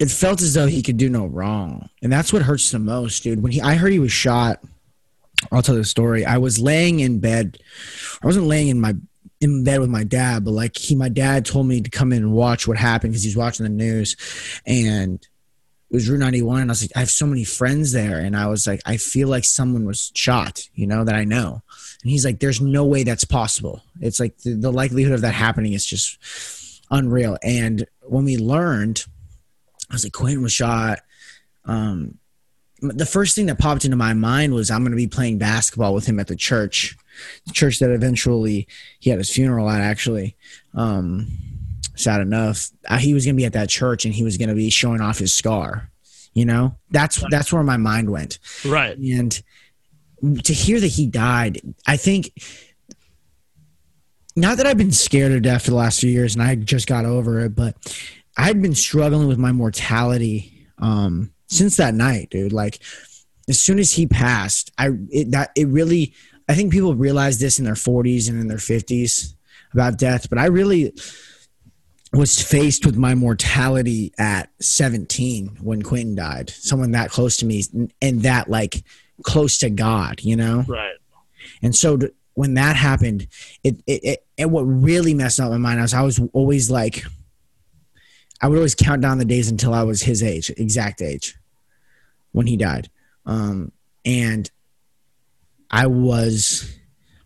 [0.00, 1.88] it felt as though he could do no wrong.
[2.02, 3.40] And that's what hurts the most, dude.
[3.40, 4.58] When he I heard he was shot,
[5.52, 6.24] I'll tell the story.
[6.24, 7.58] I was laying in bed.
[8.20, 8.96] I wasn't laying in my
[9.42, 12.22] in bed with my dad, but like he, my dad told me to come in
[12.22, 14.16] and watch what happened because he's watching the news,
[14.66, 15.14] and
[15.90, 18.36] it was Route 91, and I was like, I have so many friends there, and
[18.36, 21.62] I was like, I feel like someone was shot, you know, that I know,
[22.02, 23.82] and he's like, there's no way that's possible.
[24.00, 27.36] It's like the, the likelihood of that happening is just unreal.
[27.42, 29.04] And when we learned,
[29.90, 31.00] I was like, Quinton was shot.
[31.64, 32.18] Um,
[32.80, 35.94] the first thing that popped into my mind was I'm going to be playing basketball
[35.94, 36.96] with him at the church
[37.46, 38.66] the church that eventually
[38.98, 40.36] he had his funeral at actually
[40.74, 41.28] um,
[41.94, 44.48] sad enough uh, he was going to be at that church and he was going
[44.48, 45.88] to be showing off his scar
[46.34, 46.74] you know?
[46.90, 48.38] That's that's where my mind went.
[48.64, 48.96] Right.
[48.96, 49.42] And
[50.44, 52.32] to hear that he died i think
[54.36, 56.86] not that i've been scared of death for the last few years and i just
[56.86, 57.74] got over it but
[58.36, 62.52] i'd been struggling with my mortality um, since that night dude.
[62.52, 62.80] Like
[63.48, 66.14] as soon as he passed i it, that it really
[66.48, 69.34] I think people realize this in their 40s and in their 50s
[69.72, 70.92] about death, but I really
[72.12, 76.50] was faced with my mortality at 17 when Quinton died.
[76.50, 77.64] Someone that close to me
[78.02, 78.84] and that like
[79.22, 80.64] close to God, you know?
[80.68, 80.96] Right.
[81.62, 83.28] And so to, when that happened,
[83.64, 87.04] it, it, it, and what really messed up my mind was I was always like,
[88.42, 91.36] I would always count down the days until I was his age, exact age,
[92.32, 92.90] when he died.
[93.24, 93.72] Um,
[94.04, 94.50] and
[95.72, 96.70] I was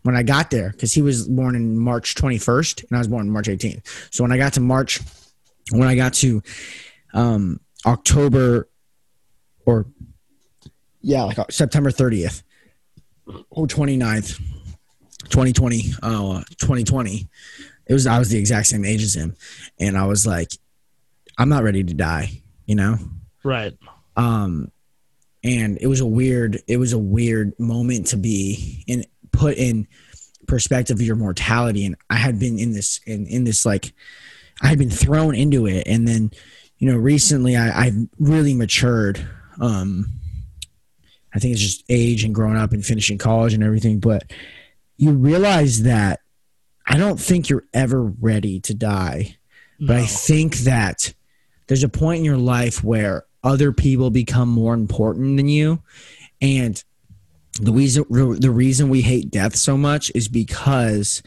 [0.03, 3.29] when I got there because he was born in March 21st and I was born
[3.29, 4.13] March 18th.
[4.13, 5.01] So when I got to March,
[5.71, 6.41] when I got to
[7.13, 8.69] um, October
[9.65, 9.85] or
[11.01, 12.43] yeah, like uh, September 30th
[13.49, 14.37] or 29th,
[15.29, 17.27] 2020, uh, 2020,
[17.87, 19.35] it was I was the exact same age as him,
[19.79, 20.51] and I was like,
[21.37, 22.97] I'm not ready to die, you know.
[23.43, 23.77] Right.
[24.15, 24.71] Um,
[25.47, 29.87] and it was a weird it was a weird moment to be in put in
[30.47, 31.85] perspective of your mortality.
[31.85, 33.93] And i had been in this in, in this like
[34.61, 35.87] i had been thrown into it.
[35.87, 36.31] And then
[36.77, 39.25] you know recently i i've really matured.
[39.59, 40.07] Um
[41.33, 43.99] i think it's just age and growing up and finishing college and everything.
[43.99, 44.31] But
[44.97, 46.19] you realize that
[46.85, 49.37] i don't think you're ever ready to die.
[49.79, 49.87] No.
[49.87, 51.13] but i think that
[51.67, 55.81] there's a point in your life where other people become more important than you.
[56.41, 56.83] And
[57.59, 61.23] the reason the reason we hate death so much is because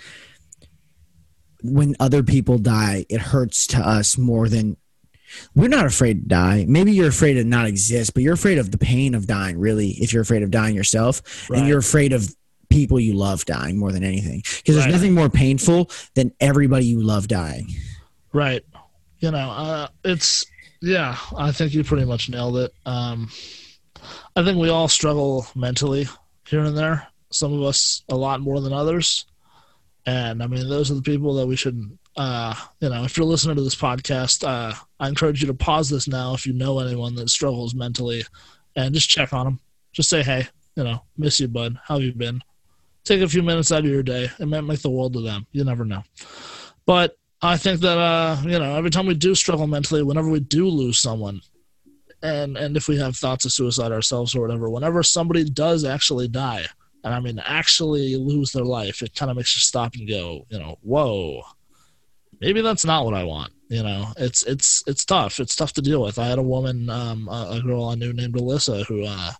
[1.62, 4.76] when other people die it hurts to us more than
[5.54, 6.64] we're not afraid to die.
[6.68, 9.90] Maybe you're afraid to not exist but you're afraid of the pain of dying really
[9.92, 11.48] if you're afraid of dying yourself.
[11.50, 11.58] Right.
[11.58, 12.32] and you're afraid of
[12.68, 14.42] people you love dying more than anything.
[14.58, 17.66] Because there's nothing more painful than everybody you love dying.
[18.32, 18.62] Right.
[19.18, 20.46] You know uh, it's
[20.80, 22.72] yeah, I think you pretty much nailed it.
[22.86, 23.30] Um,
[24.34, 26.08] I think we all struggle mentally
[26.46, 27.06] here and there.
[27.30, 29.26] Some of us a lot more than others.
[30.06, 33.26] And I mean, those are the people that we should, uh, you know, if you're
[33.26, 36.78] listening to this podcast, uh, I encourage you to pause this now if you know
[36.78, 38.24] anyone that struggles mentally
[38.74, 39.60] and just check on them.
[39.92, 41.78] Just say, hey, you know, miss you, bud.
[41.84, 42.42] How have you been?
[43.04, 44.30] Take a few minutes out of your day.
[44.38, 45.46] It might make the world to them.
[45.52, 46.02] You never know.
[46.86, 50.40] But I think that uh, you know every time we do struggle mentally, whenever we
[50.40, 51.40] do lose someone,
[52.22, 56.28] and and if we have thoughts of suicide ourselves or whatever, whenever somebody does actually
[56.28, 56.66] die,
[57.02, 60.46] and I mean actually lose their life, it kind of makes you stop and go,
[60.50, 61.42] you know, whoa,
[62.40, 63.52] maybe that's not what I want.
[63.68, 65.40] You know, it's it's it's tough.
[65.40, 66.18] It's tough to deal with.
[66.18, 69.32] I had a woman, um, a, a girl I knew named Alyssa, who, uh,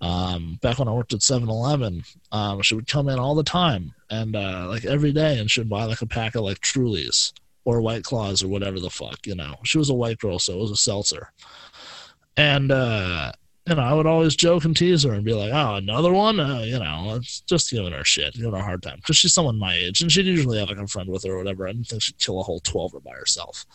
[0.00, 3.94] um, back when I worked at 7-Eleven, um, she would come in all the time
[4.10, 7.32] and uh, like every day, and she'd buy like a pack of like Trulies
[7.64, 9.26] or White Claws or whatever the fuck.
[9.26, 11.32] You know, she was a white girl, so it was a seltzer,
[12.36, 13.32] and uh,
[13.68, 16.40] you know, I would always joke and tease her and be like, "Oh, another one,"
[16.40, 19.34] uh, you know, it's just giving her shit, giving her a hard time because she's
[19.34, 21.66] someone my age, and she'd usually have like a friend with her or whatever.
[21.66, 23.66] I didn't think she'd kill a whole twelver by herself.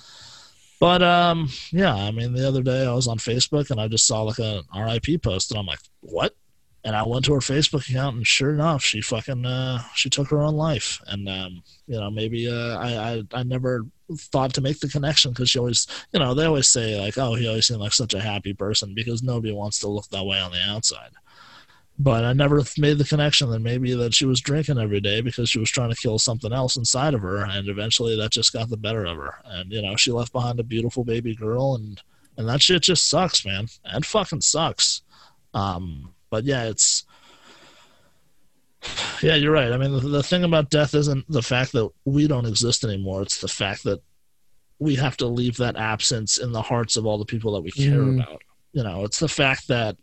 [0.84, 4.06] But um, yeah, I mean, the other day I was on Facebook and I just
[4.06, 6.36] saw like a RIP post, and I'm like, "What?"
[6.84, 10.28] And I went to her Facebook account, and sure enough, she fucking uh, she took
[10.28, 11.00] her own life.
[11.08, 15.32] And um, you know, maybe uh, I, I I never thought to make the connection
[15.32, 18.14] because she always, you know, they always say like, oh, he always seemed like such
[18.14, 21.12] a happy person because nobody wants to look that way on the outside.
[22.00, 25.50] But I never made the connection that maybe that she was drinking every day because
[25.50, 28.70] she was trying to kill something else inside of her, and eventually that just got
[28.70, 29.36] the better of her.
[29.46, 32.02] And you know, she left behind a beautiful baby girl, and
[32.36, 33.68] and that shit just sucks, man.
[33.86, 35.04] and fucking sucks.
[35.54, 37.06] Um, but yeah, it's
[39.22, 39.72] yeah, you're right.
[39.72, 43.22] I mean, the, the thing about death isn't the fact that we don't exist anymore.
[43.22, 44.02] It's the fact that
[44.80, 47.72] we have to leave that absence in the hearts of all the people that we
[47.72, 48.22] care Mm.
[48.22, 48.42] about.
[48.74, 49.96] You know, it's the fact that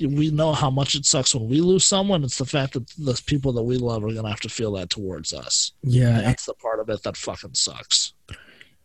[0.00, 2.24] we know how much it sucks when we lose someone.
[2.24, 4.72] It's the fact that the people that we love are going to have to feel
[4.72, 5.72] that towards us.
[5.82, 8.12] Yeah, that's the part of it that fucking sucks.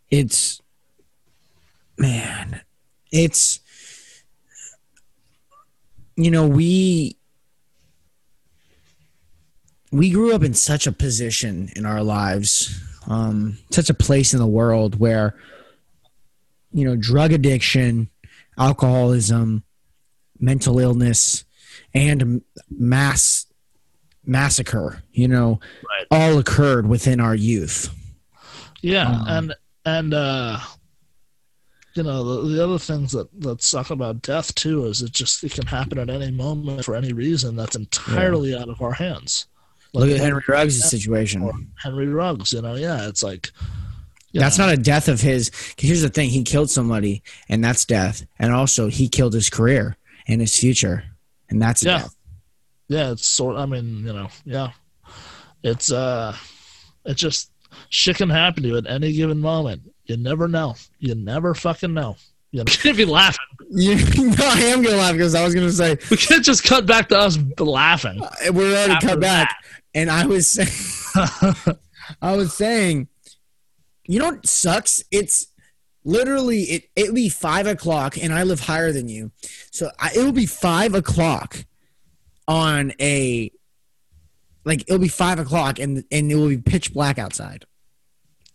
[0.09, 0.61] it's
[1.97, 2.61] man
[3.11, 3.59] it's
[6.15, 7.17] you know we
[9.91, 14.39] we grew up in such a position in our lives um such a place in
[14.39, 15.35] the world where
[16.71, 18.09] you know drug addiction
[18.57, 19.63] alcoholism
[20.39, 21.45] mental illness
[21.93, 23.45] and mass
[24.25, 26.07] massacre you know Right.
[26.11, 27.89] all occurred within our youth
[28.81, 30.59] Yeah, Um, and and uh,
[31.95, 35.43] you know the, the other things that that suck about death too is it just
[35.43, 39.47] it can happen at any moment for any reason that's entirely out of our hands.
[39.93, 41.71] Look at Henry Ruggs' situation.
[41.81, 43.51] Henry Ruggs, you know, yeah, it's like
[44.33, 48.25] That's not a death of his Here's the thing: he killed somebody, and that's death.
[48.37, 49.97] And also, he killed his career
[50.29, 51.03] and his future,
[51.49, 51.97] and that's Yeah.
[52.03, 52.15] death.
[52.87, 53.57] yeah, it's sort.
[53.57, 54.71] I mean, you know, yeah,
[55.63, 56.33] it's uh,
[57.05, 57.51] it just
[57.89, 59.81] shit can happen to you at any given moment.
[60.05, 60.75] You never know.
[60.99, 62.15] You never fucking know.
[62.51, 63.45] You can't be laughing.
[63.71, 66.85] You, no, I am gonna laugh because I was gonna say We can't just cut
[66.85, 68.21] back to us laughing.
[68.51, 69.55] we're already cut back,
[69.93, 70.69] and I was saying,
[72.21, 73.07] I was saying,
[74.05, 75.03] you know what sucks?
[75.11, 75.47] It's
[76.03, 76.89] literally it.
[76.95, 79.31] It'll be five o'clock, and I live higher than you,
[79.71, 81.65] so I, it will be five o'clock
[82.47, 83.51] on a
[84.65, 87.65] like it'll be five o'clock, and and it will be pitch black outside.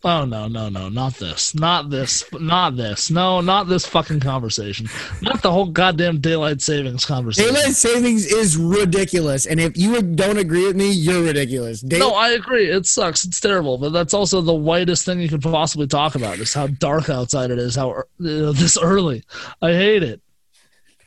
[0.07, 1.55] Oh no, no, no, not this.
[1.55, 2.25] Not this.
[2.33, 3.11] Not this.
[3.11, 4.87] No, not this fucking conversation.
[5.23, 7.55] Not the whole goddamn daylight savings conversation.
[7.55, 11.81] Daylight savings is ridiculous, and if you don't agree with me, you're ridiculous.
[11.81, 12.67] Day- No, I agree.
[12.71, 13.25] It sucks.
[13.25, 16.67] It's terrible, but that's also the whitest thing you could possibly talk about is how
[16.67, 17.75] dark outside it is.
[17.75, 19.23] How er, you know, this early.
[19.63, 20.21] I hate it.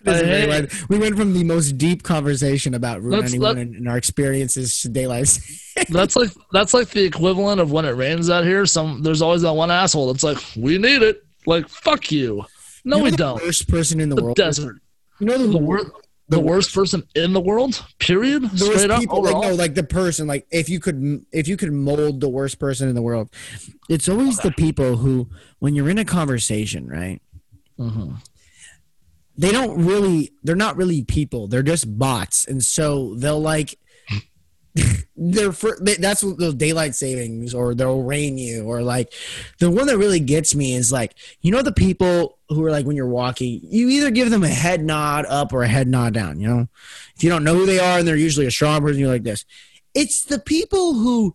[0.03, 0.85] Doesn't I really hate matter.
[0.89, 5.27] we went from the most deep conversation about 91 let- and, our experiences to daylight.
[5.27, 5.63] savings.
[5.89, 8.65] That's like that's like the equivalent of when it rains out here.
[8.65, 11.23] Some there's always that one asshole that's like, we need it.
[11.45, 12.45] Like fuck you.
[12.83, 13.43] No, You know we the don't.
[13.43, 14.37] Worst person in the, The world.
[14.37, 14.77] desert.
[15.19, 15.87] You know the, The worst.
[16.29, 17.85] The worst person in the world.
[17.99, 18.43] Period.
[18.51, 18.99] the Straight up.
[18.99, 19.23] people.
[19.23, 20.27] Like no, like the person.
[20.27, 23.29] Like if you could, if you could mold the worst person in the world,
[23.87, 25.29] it's always the people who,
[25.59, 27.21] when you're in a conversation, right?
[27.79, 28.17] Mhm.
[29.37, 30.31] They don't really.
[30.43, 31.47] They're not really people.
[31.47, 33.77] They're just bots, and so they'll like.
[35.15, 39.11] they're for, they, that's what those daylight savings or they'll rain you or like
[39.57, 42.85] the one that really gets me is like you know the people who are like
[42.85, 46.13] when you're walking you either give them a head nod up or a head nod
[46.13, 46.67] down you know
[47.15, 49.23] if you don't know who they are and they're usually a strong person you're like
[49.23, 49.43] this
[49.95, 51.33] it's the people who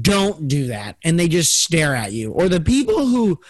[0.00, 3.40] don't do that and they just stare at you or the people who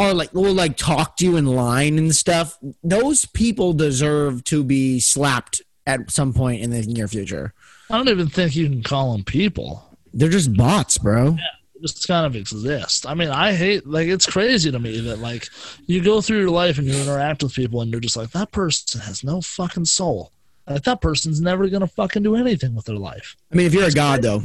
[0.00, 4.64] are like will like talk to you in line and stuff those people deserve to
[4.64, 7.52] be slapped at some point in the near future
[7.90, 9.84] I don't even think you can call them people.
[10.14, 13.06] they're just bots bro They just kind of exist.
[13.06, 15.48] I mean, I hate like it's crazy to me that like
[15.86, 18.52] you go through your life and you interact with people and you're just like that
[18.52, 20.30] person has no fucking soul.
[20.68, 23.34] Like that person's never gonna fucking do anything with their life.
[23.50, 24.42] i mean if you're a god though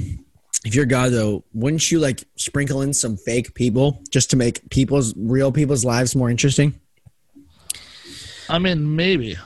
[0.66, 4.68] if you're god though wouldn't you like sprinkle in some fake people just to make
[4.70, 6.74] people's real people's lives more interesting
[8.48, 9.38] I mean, maybe.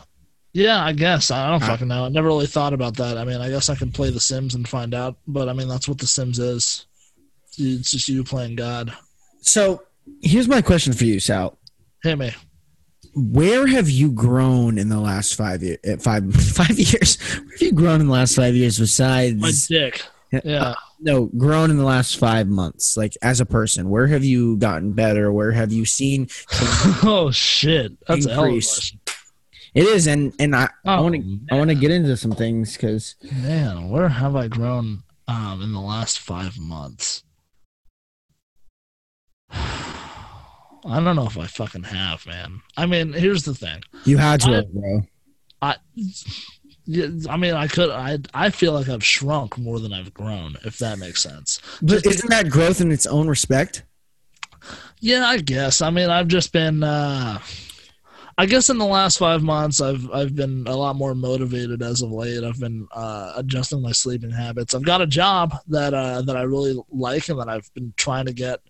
[0.52, 1.32] Yeah, I guess.
[1.32, 2.04] I don't Uh, fucking know.
[2.04, 3.18] I never really thought about that.
[3.18, 5.70] I mean, I guess I can play The Sims and find out, but I mean,
[5.70, 6.86] that's what The Sims is.
[7.58, 8.94] It's just you playing God.
[9.42, 9.84] So
[10.22, 11.58] here's my question for you, Sal.
[12.04, 12.34] Hit me.
[13.16, 15.80] Where have you grown in the last five years?
[16.04, 17.16] Five five years.
[17.22, 20.02] Where have you grown in the last five years besides My dick.
[20.44, 20.76] Yeah.
[21.02, 22.96] No grown in the last five months?
[22.98, 25.32] Like as a person, where have you gotten better?
[25.32, 26.28] Where have you seen?
[27.04, 27.94] oh shit.
[28.08, 28.74] That's a hell of a Increase.
[28.74, 29.00] question.
[29.76, 32.32] It is, and and I I Oh, want to I want to get into some
[32.32, 37.24] things because Man, where have I grown um in the last five months?
[39.52, 42.62] I don't know if I fucking have, man.
[42.78, 43.82] I mean, here's the thing.
[44.06, 45.02] you had to, I- have, bro.
[45.62, 45.76] I,
[47.30, 47.90] I mean, I could.
[47.90, 51.62] I I feel like I've shrunk more than I've grown, if that makes sense.
[51.82, 53.84] But isn't that growth in its own respect?
[55.00, 55.82] Yeah, I guess.
[55.82, 56.84] I mean, I've just been.
[56.84, 57.40] uh
[58.40, 62.02] I guess in the last five months, I've I've been a lot more motivated as
[62.02, 62.42] of late.
[62.42, 64.74] I've been uh, adjusting my sleeping habits.
[64.74, 68.28] I've got a job that uh, that I really like and that I've been trying
[68.28, 68.62] to get.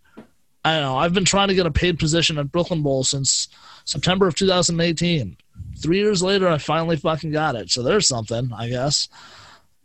[0.66, 0.98] I don't know.
[0.98, 3.48] I've been trying to get a paid position at Brooklyn Bowl since
[3.86, 5.38] September of 2018.
[5.82, 7.72] Three years later, I finally fucking got it.
[7.72, 9.08] So there's something, I guess.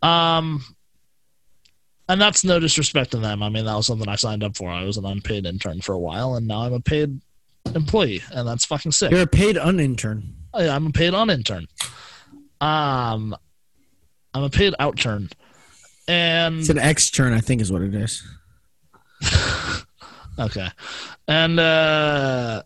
[0.01, 0.63] Um,
[2.07, 3.41] and that's no disrespect to them.
[3.41, 4.69] I mean, that was something I signed up for.
[4.69, 7.19] I was an unpaid intern for a while, and now I'm a paid
[7.73, 9.11] employee, and that's fucking sick.
[9.11, 10.23] You're a paid unintern.
[10.53, 11.67] Oh, yeah, I'm a paid unintern.
[12.61, 13.35] Um,
[14.33, 15.31] I'm a paid outturn,
[16.07, 18.23] and It's an extern, I think, is what it is.
[20.39, 20.67] okay,
[21.27, 22.61] and uh,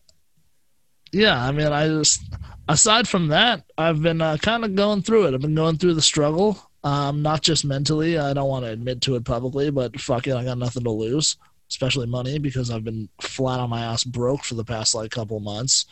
[1.12, 2.22] yeah, I mean, I just
[2.70, 5.34] aside from that, I've been uh, kind of going through it.
[5.34, 8.18] I've been going through the struggle, um, not just mentally.
[8.18, 10.92] I don't want to admit to it publicly, but fuck it, I got nothing to
[10.92, 11.36] lose,
[11.70, 15.40] especially money, because I've been flat on my ass broke for the past like couple
[15.42, 15.86] months.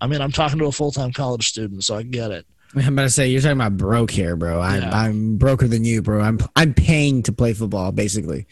[0.00, 2.46] I mean, I'm talking to a full time college student, so I get it.
[2.74, 4.60] I'm about to say you're talking about broke here, bro.
[4.60, 4.90] I'm Yeah.
[4.90, 6.20] I'm broker than you, bro.
[6.22, 8.46] I'm I'm paying to play football, basically.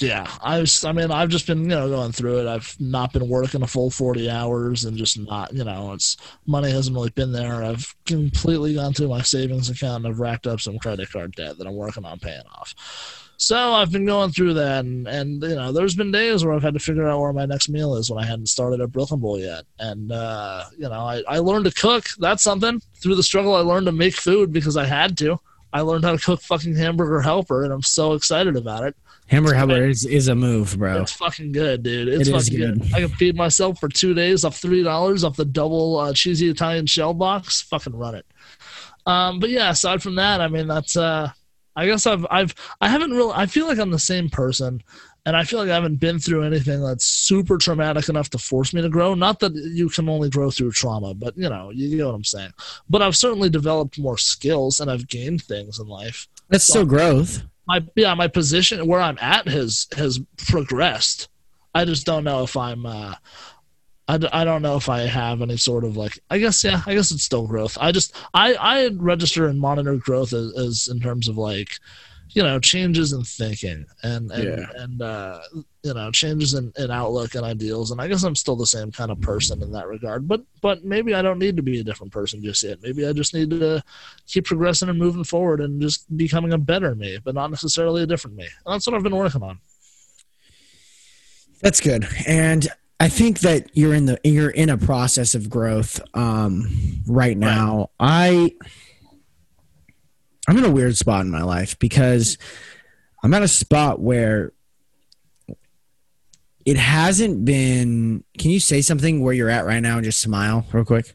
[0.00, 0.84] Yeah, I was.
[0.84, 2.46] I mean, I've just been you know going through it.
[2.46, 6.16] I've not been working a full forty hours and just not you know it's
[6.46, 7.62] money hasn't really been there.
[7.62, 11.58] I've completely gone through my savings account and I've racked up some credit card debt
[11.58, 12.74] that I'm working on paying off.
[13.40, 16.62] So I've been going through that, and and you know, there's been days where I've
[16.62, 19.20] had to figure out where my next meal is when I hadn't started at Brooklyn
[19.20, 22.06] Bowl yet, and uh, you know, I I learned to cook.
[22.18, 23.54] That's something through the struggle.
[23.54, 25.38] I learned to make food because I had to.
[25.72, 28.96] I learned how to cook fucking hamburger helper, and I'm so excited about it.
[29.28, 31.02] Hamburger Helper is, is a move, bro.
[31.02, 32.08] It's fucking good, dude.
[32.08, 32.80] It's It is fucking good.
[32.80, 32.94] good.
[32.94, 36.48] I can feed myself for two days off three dollars off the double uh, cheesy
[36.48, 37.60] Italian shell box.
[37.62, 38.26] Fucking run it.
[39.06, 40.96] Um, but yeah, aside from that, I mean, that's.
[40.96, 41.30] Uh,
[41.78, 43.32] I guess I've I've I haven't really.
[43.36, 44.82] I feel like I'm the same person,
[45.24, 48.74] and I feel like I haven't been through anything that's super traumatic enough to force
[48.74, 49.14] me to grow.
[49.14, 52.24] Not that you can only grow through trauma, but you know, you know what I'm
[52.24, 52.50] saying.
[52.90, 57.44] But I've certainly developed more skills, and I've gained things in life That's still growth.
[57.68, 60.18] my yeah my position where I'm at has has
[60.48, 61.28] progressed.
[61.76, 62.86] I just don't know if I'm.
[62.86, 63.14] Uh,
[64.10, 66.80] I, d- I don't know if I have any sort of like I guess yeah
[66.86, 67.76] I guess it's still growth.
[67.80, 71.78] I just I I register and monitor growth as, as in terms of like
[72.30, 74.66] you know changes in thinking and and Yeah.
[74.76, 75.40] and uh,
[75.82, 78.90] you know changes in, in outlook and ideals and I guess I'm still the same
[78.92, 80.26] kind of person in that regard.
[80.26, 82.82] But but maybe I don't need to be a different person just yet.
[82.82, 83.82] Maybe I just need to
[84.26, 88.06] keep progressing and moving forward and just becoming a better me, but not necessarily a
[88.06, 88.44] different me.
[88.64, 89.58] And that's what I've been working on.
[91.62, 92.06] That's good.
[92.26, 92.68] And
[93.00, 96.68] I think that you're in the you're in a process of growth um
[97.06, 97.90] right now.
[98.00, 98.52] I
[100.48, 102.38] I'm in a weird spot in my life because
[103.22, 104.52] I'm at a spot where
[106.64, 110.66] it hasn't been Can you say something where you're at right now and just smile
[110.72, 111.14] real quick?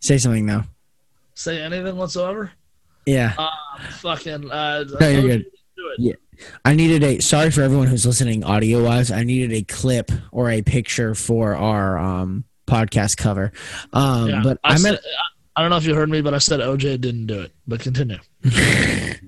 [0.00, 0.62] Say something though.
[1.34, 2.52] Say anything whatsoever?
[3.06, 3.34] Yeah.
[4.00, 4.50] Fucking.
[4.50, 5.46] Uh, No, you're good.
[5.98, 6.14] Yeah.
[6.64, 9.10] I needed a sorry for everyone who's listening audio wise.
[9.10, 13.52] I needed a clip or a picture for our um podcast cover.
[13.92, 14.98] Um Yeah, but I, I'm said,
[15.54, 17.52] I don't know if you heard me, but I said OJ didn't do it.
[17.66, 18.18] But continue.
[18.42, 19.18] the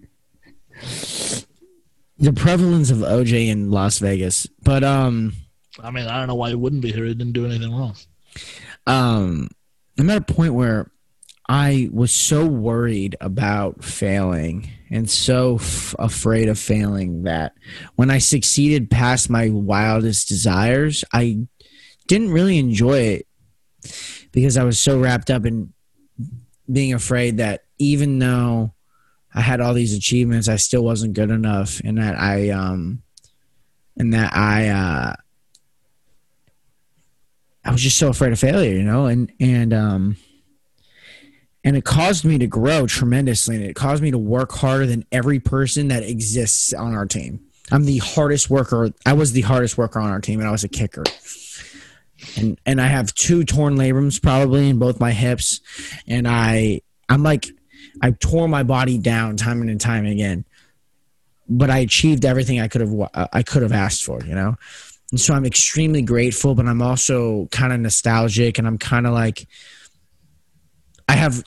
[2.35, 4.47] prevalence of OJ in Las Vegas.
[4.63, 5.33] But um
[5.83, 7.05] I mean, I don't know why he wouldn't be here.
[7.05, 7.95] He didn't do anything wrong.
[8.87, 9.49] um
[9.99, 10.91] I'm at a point where
[11.49, 17.55] I was so worried about failing and so f- afraid of failing that
[17.97, 21.39] when I succeeded past my wildest desires, I
[22.07, 23.27] didn't really enjoy it
[24.33, 25.73] because I was so wrapped up in
[26.71, 28.75] being afraid that even though
[29.35, 33.03] I had all these achievements, I still wasn't good enough and that I um
[33.97, 35.15] and that I uh
[37.65, 40.17] I was just so afraid of failure, you know, and and um
[41.69, 45.05] and it caused me to grow tremendously and it caused me to work harder than
[45.13, 48.91] every person that exists on our team I'm the hardest worker.
[49.05, 51.05] I was the hardest worker on our team, and I was a kicker.
[52.37, 55.61] And and I have two torn labrums probably in both my hips,
[56.07, 57.47] and I I'm like
[58.03, 60.45] I tore my body down time and time again,
[61.49, 62.93] but I achieved everything I could have
[63.33, 64.57] I could have asked for, you know.
[65.11, 69.13] And so I'm extremely grateful, but I'm also kind of nostalgic, and I'm kind of
[69.13, 69.47] like
[71.09, 71.45] I have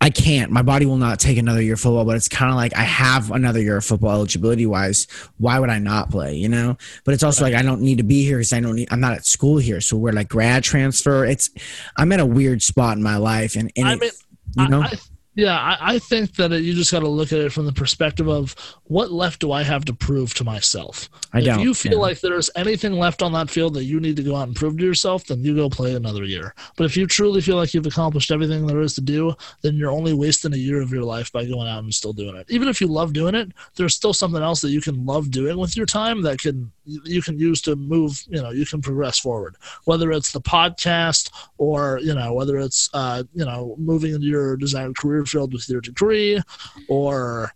[0.00, 0.52] I can't.
[0.52, 2.82] My body will not take another year of football, but it's kind of like I
[2.82, 5.06] have another year of football eligibility wise.
[5.38, 6.36] Why would I not play?
[6.36, 6.76] You know.
[7.04, 8.88] But it's also like I don't need to be here because I don't need.
[8.90, 11.24] I'm not at school here, so we're like grad transfer.
[11.24, 11.50] It's
[11.96, 14.14] I'm at a weird spot in my life, and, and I it-
[14.56, 14.82] you know.
[14.82, 14.92] I, I,
[15.36, 17.72] yeah, I, I think that it, you just got to look at it from the
[17.72, 21.10] perspective of what left do I have to prove to myself.
[21.34, 21.60] I if don't.
[21.60, 21.98] you feel yeah.
[21.98, 24.78] like there's anything left on that field that you need to go out and prove
[24.78, 26.54] to yourself, then you go play another year.
[26.78, 29.90] But if you truly feel like you've accomplished everything there is to do, then you're
[29.90, 32.46] only wasting a year of your life by going out and still doing it.
[32.48, 35.58] Even if you love doing it, there's still something else that you can love doing
[35.58, 38.22] with your time that can you can use to move.
[38.28, 39.56] You know, you can progress forward.
[39.84, 44.56] Whether it's the podcast or you know whether it's uh, you know moving into your
[44.56, 46.40] desired career field with your degree
[46.88, 47.52] or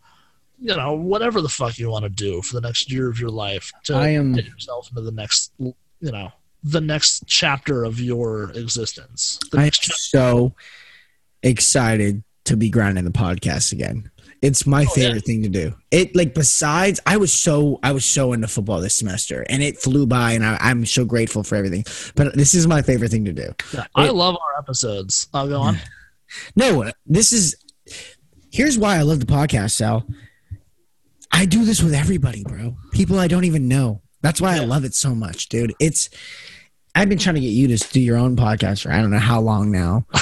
[0.60, 3.30] you know, whatever the fuck you want to do for the next year of your
[3.30, 7.98] life to I am- get yourself into the next, you know, the next chapter of
[7.98, 9.40] your existence.
[9.54, 10.54] I'm so
[11.42, 14.10] excited to be grinding the podcast again.
[14.43, 15.05] It's my Oh, yeah.
[15.05, 15.74] favorite thing to do.
[15.91, 19.78] It like besides, I was so I was so into football this semester, and it
[19.78, 21.84] flew by, and I, I'm so grateful for everything.
[22.14, 23.53] But this is my favorite thing to do.
[23.74, 25.28] Yeah, I it- love our episodes.
[25.34, 25.76] I'll go on.
[26.55, 27.57] No, uh, this is
[28.53, 30.07] here's why I love the podcast, Sal.
[31.32, 32.76] I do this with everybody, bro.
[32.93, 34.01] People I don't even know.
[34.22, 35.74] That's why I love it so much, dude.
[35.80, 36.09] It's
[36.95, 39.18] I've been trying to get you to do your own podcast for I don't know
[39.18, 40.07] how long now.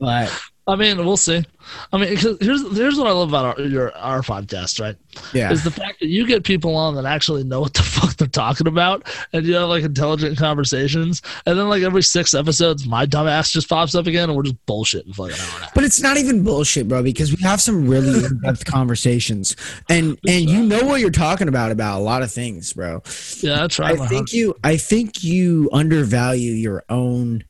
[0.00, 0.32] But
[0.68, 1.44] I mean, we'll see.
[1.92, 4.96] I mean, 'cause here's here's what I love about our, your our podcast, right?
[5.32, 5.52] yeah.
[5.52, 8.26] Is the fact that you get people on that actually know what the fuck they're
[8.26, 13.06] talking about, and you have like intelligent conversations, and then like every six episodes, my
[13.06, 15.64] dumb ass just pops up again, and we're just bullshitting for like an hour and
[15.66, 15.70] a.
[15.74, 19.54] But it's not even bullshit, bro, because we have some really in-depth conversations,
[19.88, 23.02] and and you know what you're talking about about a lot of things, bro.
[23.40, 23.92] Yeah, I try.
[23.92, 27.44] I think you I think you undervalue your own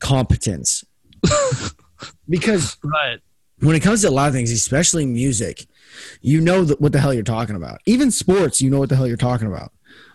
[0.00, 0.84] competence
[2.28, 3.18] because right.
[3.60, 5.66] when it comes to a lot of things, especially music,
[6.20, 7.80] you know what the hell you're talking about.
[7.86, 9.72] Even sports, you know what the hell you're talking about.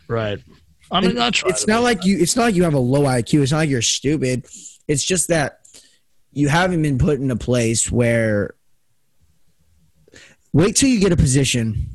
[0.08, 0.40] Right.
[0.92, 1.32] I mean, I.
[1.46, 2.20] It's not like you.
[2.20, 3.42] It's not like you have a low IQ.
[3.42, 4.46] It's not like you're stupid.
[4.88, 5.60] It's just that
[6.32, 8.56] you haven't been put in a place where.
[10.52, 11.90] Wait till you get a position,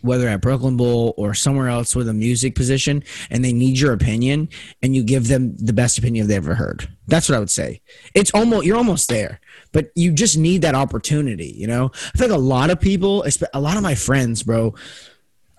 [0.00, 3.92] whether at Brooklyn Bowl or somewhere else with a music position, and they need your
[3.92, 4.48] opinion,
[4.82, 6.88] and you give them the best opinion they've ever heard.
[7.06, 7.80] That's what I would say.
[8.14, 9.40] It's almost you're almost there,
[9.72, 11.54] but you just need that opportunity.
[11.56, 14.74] You know, I think a lot of people, a lot of my friends, bro.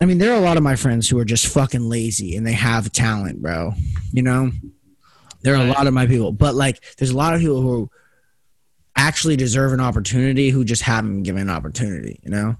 [0.01, 2.47] I mean, there are a lot of my friends who are just fucking lazy and
[2.47, 3.73] they have talent, bro.
[4.13, 4.51] You know,
[5.41, 7.89] there are a lot of my people, but like, there's a lot of people who
[8.99, 12.19] actually deserve an opportunity who just haven't been given an opportunity.
[12.23, 12.57] You know,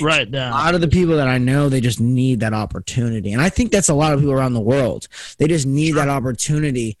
[0.00, 3.42] right a lot of the people that I know, they just need that opportunity, and
[3.42, 5.06] I think that's a lot of people around the world.
[5.38, 6.96] They just need that opportunity.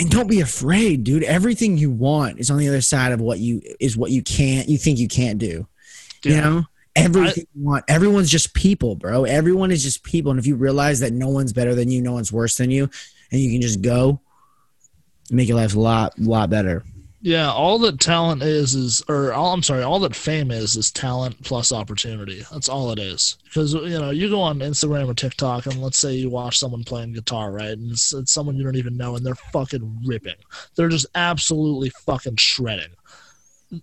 [0.00, 1.24] And don't be afraid, dude.
[1.24, 4.68] Everything you want is on the other side of what you is what you can't
[4.68, 5.66] you think you can't do.
[6.24, 6.64] You know,
[6.96, 7.84] everything you want.
[7.88, 9.24] Everyone's just people, bro.
[9.24, 10.30] Everyone is just people.
[10.30, 12.88] And if you realize that no one's better than you, no one's worse than you,
[13.30, 14.20] and you can just go,
[15.30, 16.84] make your life a lot, lot better.
[17.20, 20.92] Yeah, all that talent is is, or all I'm sorry, all that fame is is
[20.92, 22.44] talent plus opportunity.
[22.52, 23.38] That's all it is.
[23.44, 26.84] Because you know, you go on Instagram or TikTok, and let's say you watch someone
[26.84, 27.70] playing guitar, right?
[27.70, 30.36] And it's, it's someone you don't even know, and they're fucking ripping.
[30.76, 32.94] They're just absolutely fucking shredding.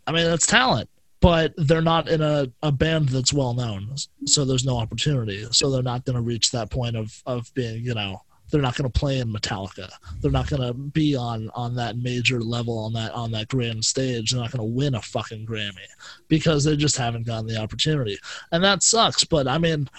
[0.07, 4.45] I mean, that's talent, but they're not in a, a band that's well known, so
[4.45, 5.45] there's no opportunity.
[5.51, 8.75] So they're not going to reach that point of of being, you know, they're not
[8.75, 9.89] going to play in Metallica.
[10.21, 13.83] They're not going to be on on that major level on that on that grand
[13.83, 14.31] stage.
[14.31, 15.87] They're not going to win a fucking Grammy
[16.27, 18.17] because they just haven't gotten the opportunity,
[18.51, 19.23] and that sucks.
[19.23, 19.89] But I mean,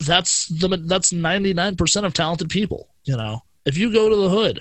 [0.00, 2.88] that's the that's ninety nine percent of talented people.
[3.04, 4.60] You know, if you go to the hood.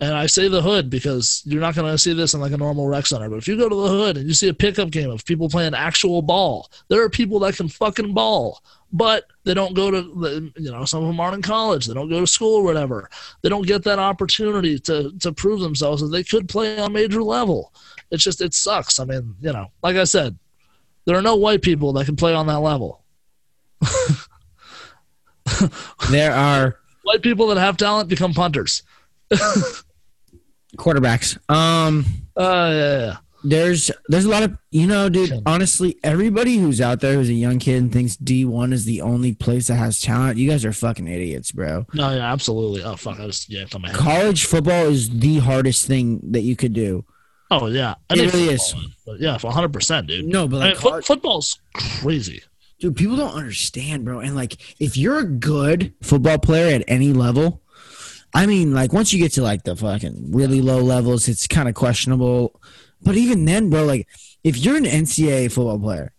[0.00, 2.56] And I say the hood because you're not going to see this in like a
[2.56, 3.28] normal rec center.
[3.28, 5.48] But if you go to the hood and you see a pickup game of people
[5.48, 8.60] playing actual ball, there are people that can fucking ball
[8.92, 11.86] but they don't go to the- you know some of them aren't in college.
[11.86, 13.08] They don't go to school or whatever.
[13.42, 16.94] They don't get that opportunity to to prove themselves that they could play on a
[16.94, 17.72] major level.
[18.10, 19.00] It's just it sucks.
[19.00, 20.38] I mean you know like i said
[21.04, 23.02] there are no white people that can play on that level.
[26.10, 28.82] There are white people that have talent become punters.
[30.76, 31.36] Quarterbacks.
[31.50, 32.04] Um,
[32.36, 33.16] uh yeah, yeah.
[33.44, 35.42] There's there's a lot of you know, dude.
[35.46, 39.00] Honestly, everybody who's out there who's a young kid and thinks D one is the
[39.00, 41.86] only place that has talent, you guys are fucking idiots, bro.
[41.94, 42.82] No, yeah, absolutely.
[42.82, 43.96] Oh fuck, I just yanked on my head.
[43.96, 47.04] College football is the hardest thing that you could do.
[47.50, 50.24] Oh yeah, It really football, But yeah, one hundred percent, dude.
[50.26, 52.42] No, but I like mean, foot, college- football's crazy.
[52.80, 54.20] dude, people don't understand, bro.
[54.20, 57.60] And like, if you're a good football player at any level,
[58.32, 61.68] I mean, like once you get to like the fucking really low levels, it's kind
[61.68, 62.58] of questionable.
[63.02, 64.06] But even then, bro, like
[64.44, 66.12] if you're an NCAA football player,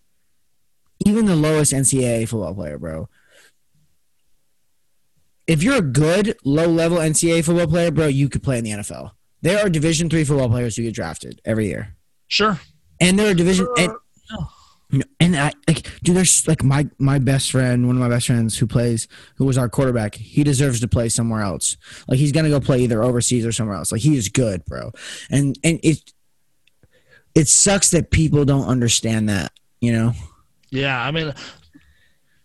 [1.05, 3.09] even the lowest NCAA football player, bro.
[5.45, 8.71] If you're a good low level NCAA football player, bro, you could play in the
[8.71, 9.11] NFL.
[9.41, 11.95] There are Division three football players who get drafted every year,
[12.27, 12.59] Sure.
[13.01, 13.91] and there are Division and
[15.19, 16.15] and I like, dude.
[16.15, 19.07] There's like my my best friend, one of my best friends who plays,
[19.37, 20.13] who was our quarterback.
[20.15, 21.77] He deserves to play somewhere else.
[22.07, 23.91] Like he's gonna go play either overseas or somewhere else.
[23.91, 24.91] Like he is good, bro.
[25.31, 26.12] And and it
[27.35, 29.51] it sucks that people don't understand that.
[29.81, 30.13] You know.
[30.69, 31.33] Yeah, I mean,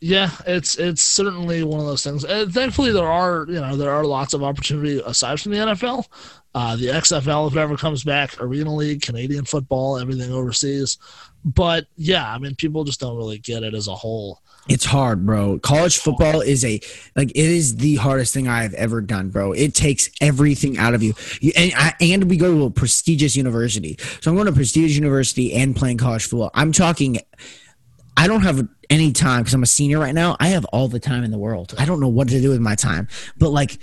[0.01, 2.24] yeah, it's it's certainly one of those things.
[2.24, 6.07] And thankfully, there are you know there are lots of opportunity aside from the NFL,
[6.55, 10.99] uh, the XFL if it ever comes back, Arena League, Canadian football, everything overseas.
[11.45, 14.43] But yeah, I mean, people just don't really get it as a whole.
[14.68, 15.59] It's hard, bro.
[15.61, 16.80] College football is a
[17.16, 19.53] like it is the hardest thing I've ever done, bro.
[19.53, 21.14] It takes everything out of you.
[21.57, 23.97] and I, and we go to a prestigious university.
[24.20, 26.51] So I'm going to prestigious university and playing college football.
[26.53, 27.18] I'm talking
[28.18, 30.36] I don't have any time because I'm a senior right now.
[30.41, 31.72] I have all the time in the world.
[31.78, 33.07] I don't know what to do with my time.
[33.36, 33.78] But like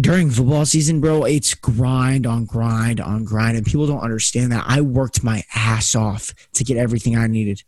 [0.00, 3.56] during football season, bro, it's grind on grind on grind.
[3.56, 4.64] And people don't understand that.
[4.66, 7.62] I worked my ass off to get everything I needed.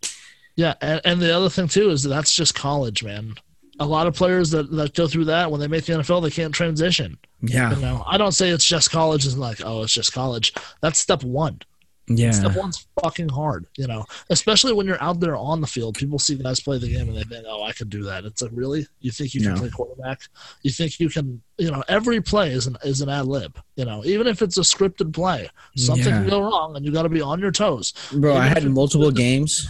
[0.56, 3.34] Yeah, and, and the other thing too is that that's just college, man.
[3.78, 6.30] A lot of players that, that go through that when they make the NFL, they
[6.30, 7.18] can't transition.
[7.42, 7.74] Yeah.
[7.74, 9.26] You know, I don't say it's just college.
[9.26, 10.54] It's like, oh, it's just college.
[10.80, 11.60] That's step one.
[12.09, 12.30] Yeah.
[12.30, 15.96] Step one's fucking hard, you know, especially when you're out there on the field.
[15.96, 18.24] People see guys play the game and they think, oh, I can do that.
[18.24, 18.86] It's like, really?
[19.00, 19.59] You think you can No.
[19.61, 20.20] play quarterback?
[20.62, 23.84] You think you can, you know, every play is an, is an ad lib, you
[23.84, 26.20] know, even if it's a scripted play, something Yeah.
[26.20, 27.92] can go wrong and you got to be on your toes.
[28.12, 29.66] Bro, I had multiple games.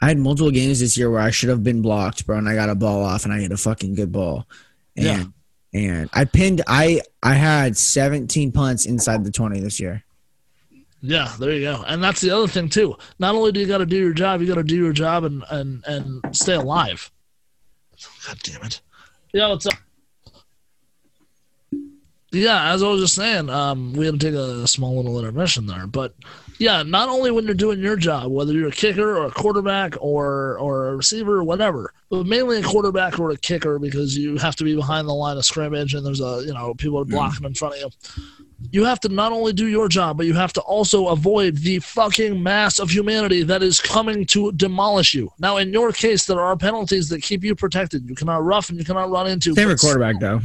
[0.00, 2.54] I had multiple games this year where I should have been blocked, bro, and I
[2.56, 4.46] got a ball off and I hit a fucking good ball.
[4.96, 5.24] And Yeah.
[5.74, 10.02] and I pinned I I had 17 punts inside the 20 this year.
[11.00, 11.84] Yeah, there you go.
[11.86, 12.96] And that's the other thing too.
[13.18, 15.24] Not only do you got to do your job, you got to do your job
[15.24, 17.10] and and and stay alive.
[18.26, 18.80] God damn it.
[19.32, 19.74] Yeah, what's up?
[22.30, 25.66] Yeah, as I was just saying, um, we had to take a, small little intermission
[25.66, 26.14] there, but
[26.58, 29.94] yeah, not only when you're doing your job, whether you're a kicker or a quarterback
[30.00, 34.36] or or a receiver or whatever, but mainly a quarterback or a kicker because you
[34.38, 37.04] have to be behind the line of scrimmage and there's a you know people are
[37.04, 38.24] blocking in front of you
[38.70, 41.78] you have to not only do your job, but you have to also avoid the
[41.78, 45.30] fucking mass of humanity that is coming to demolish you.
[45.38, 48.08] Now, in your case, there are penalties that keep you protected.
[48.08, 49.54] You cannot rough and you cannot run into.
[49.54, 50.40] Favorite quarterback though.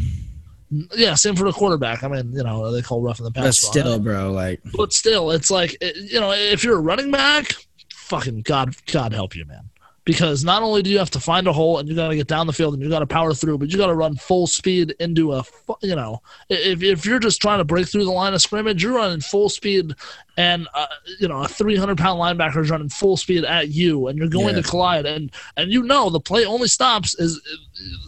[0.95, 2.03] Yeah, same for the quarterback.
[2.03, 3.45] I mean, you know, they call rough in the past.
[3.45, 7.53] But still, bro, like but still, it's like you know, if you're a running back,
[7.93, 9.69] fucking God, God help you, man.
[10.05, 12.27] Because not only do you have to find a hole and you got to get
[12.27, 14.47] down the field and you got to power through, but you got to run full
[14.47, 15.45] speed into a,
[15.81, 18.95] you know, if, if you're just trying to break through the line of scrimmage, you're
[18.95, 19.93] running full speed,
[20.35, 20.87] and uh,
[21.19, 24.55] you know a 300 pound linebacker is running full speed at you, and you're going
[24.55, 24.61] Yeah.
[24.61, 27.39] to collide, and and you know the play only stops is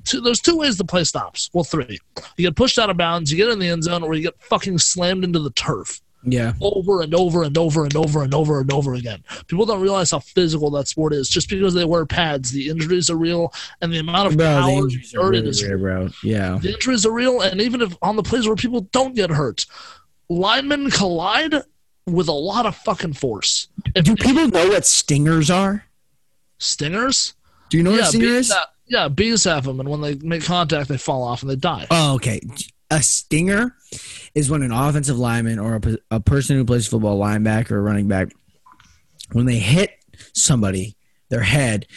[0.04, 1.50] two, there's two ways the play stops.
[1.54, 2.00] Well, three.
[2.36, 4.42] You get pushed out of bounds, you get in the end zone, or you get
[4.42, 6.54] fucking slammed into the turf yeah.
[6.62, 9.24] over and over and over and over and over and over again.
[9.48, 11.30] People don't realize how physical that sport is.
[11.30, 14.70] Just because they wear pads, the injuries are real, and the amount of Bro, power
[14.70, 16.10] injuries are exerted really is weird, bro.
[16.24, 16.58] Yeah.
[16.62, 17.42] the injuries are real.
[17.42, 19.66] And even if on the plays where people don't get hurt,
[20.30, 21.56] linemen collide
[22.08, 23.68] with a lot of fucking force.
[23.96, 25.86] If Do people know what stingers are?
[26.58, 27.34] stingers,
[27.70, 30.02] Do you know what yeah, a stinger bees have, yeah, bees have them, and when
[30.02, 31.88] they make contact, they fall off and they die.
[31.92, 32.40] Oh, okay.
[32.92, 33.76] A stinger
[34.36, 38.08] is when an offensive lineman or a, a person who plays football, linebacker or running
[38.08, 38.30] back,
[39.32, 39.92] when they hit
[40.34, 40.96] somebody,
[41.30, 41.88] their head,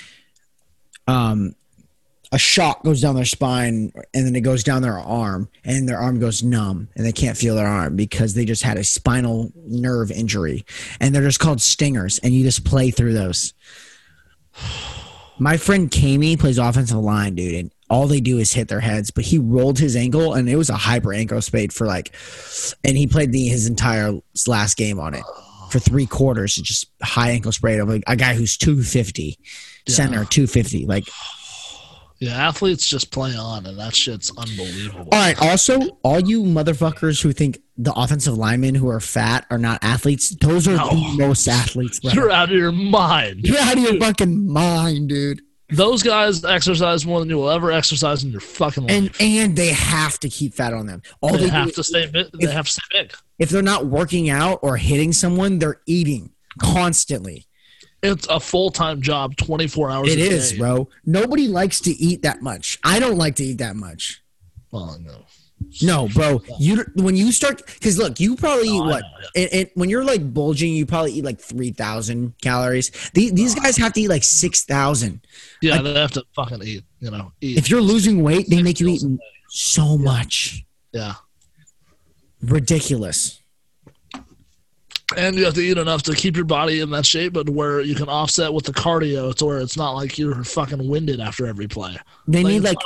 [1.06, 1.54] um,
[2.30, 5.98] a shot goes down their spine and then it goes down their arm and their
[5.98, 9.50] arm goes numb and they can't feel their arm because they just had a spinal
[9.54, 10.64] nerve injury
[11.00, 13.54] and they're just called stingers and you just play through those.
[15.40, 19.10] My friend Kamey plays offensive line, dude, and all they do is hit their heads.
[19.10, 22.14] But he rolled his ankle, and it was a hyper ankle spade for like,
[22.84, 24.12] and he played the his entire
[24.46, 25.24] last game on it
[25.70, 26.54] for three quarters.
[26.54, 29.38] Just high ankle sprain of like a guy who's two fifty,
[29.88, 30.86] center two fifty.
[30.86, 31.08] Like,
[32.20, 35.08] Yeah, athletes just play on, and that shit's unbelievable.
[35.12, 35.40] All right.
[35.40, 40.30] Also, all you motherfuckers who think the offensive linemen who are fat are not athletes,
[40.40, 40.88] those are No.
[40.90, 42.00] the most athletes.
[42.02, 43.42] You're out of your mind.
[43.44, 45.42] You're out of your fucking mind, dude.
[45.70, 48.92] Those guys exercise more than you will ever exercise in your fucking life.
[48.96, 51.02] And and they have to keep fat on them.
[51.20, 52.30] All they they, have to stay big.
[52.32, 53.14] They if- have to stay big.
[53.38, 57.46] if they're not working out or hitting someone, they're eating constantly.
[58.02, 60.12] It's a full time job, twenty four hours.
[60.12, 60.58] It a is, day.
[60.58, 60.88] bro.
[61.04, 62.78] Nobody likes to eat that much.
[62.84, 64.22] I don't like to eat that much.
[64.70, 65.24] Well, no.
[65.82, 66.40] No, bro.
[66.58, 69.04] You when you start because look, you probably eat what?
[69.34, 72.90] It, it, when you're like bulging, you probably eat like three thousand calories.
[73.12, 75.20] These, these guys have to eat like six thousand.
[75.60, 76.84] Yeah, they have to fucking eat.
[77.00, 77.58] You know, eat.
[77.58, 79.02] If you're losing weight, they make you eat
[79.48, 80.64] so much.
[80.92, 81.14] Yeah,
[82.42, 83.42] Ridiculous.
[85.16, 87.80] and you have to eat enough to keep your body in that shape, but where
[87.80, 91.46] you can offset with the cardio to where it's not like you're fucking winded after
[91.46, 91.96] every play.
[92.26, 92.78] They need it's like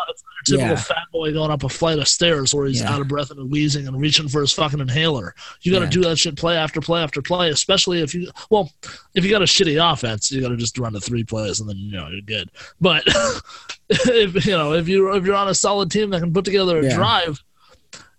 [0.50, 0.82] not, it's not a typical yeah.
[0.82, 2.92] fat boy going up a flight of stairs where he's Yeah.
[2.92, 5.34] out of breath and wheezing and reaching for his fucking inhaler.
[5.62, 5.90] You got to Yeah.
[5.90, 8.70] do that shit play after play after play, especially if you well,
[9.14, 11.68] if you got a shitty offense, you got to just run the three plays and
[11.68, 12.50] then you know you're good.
[12.80, 13.04] But
[13.88, 16.78] if you know if you if you're on a solid team that can put together
[16.78, 17.42] a drive,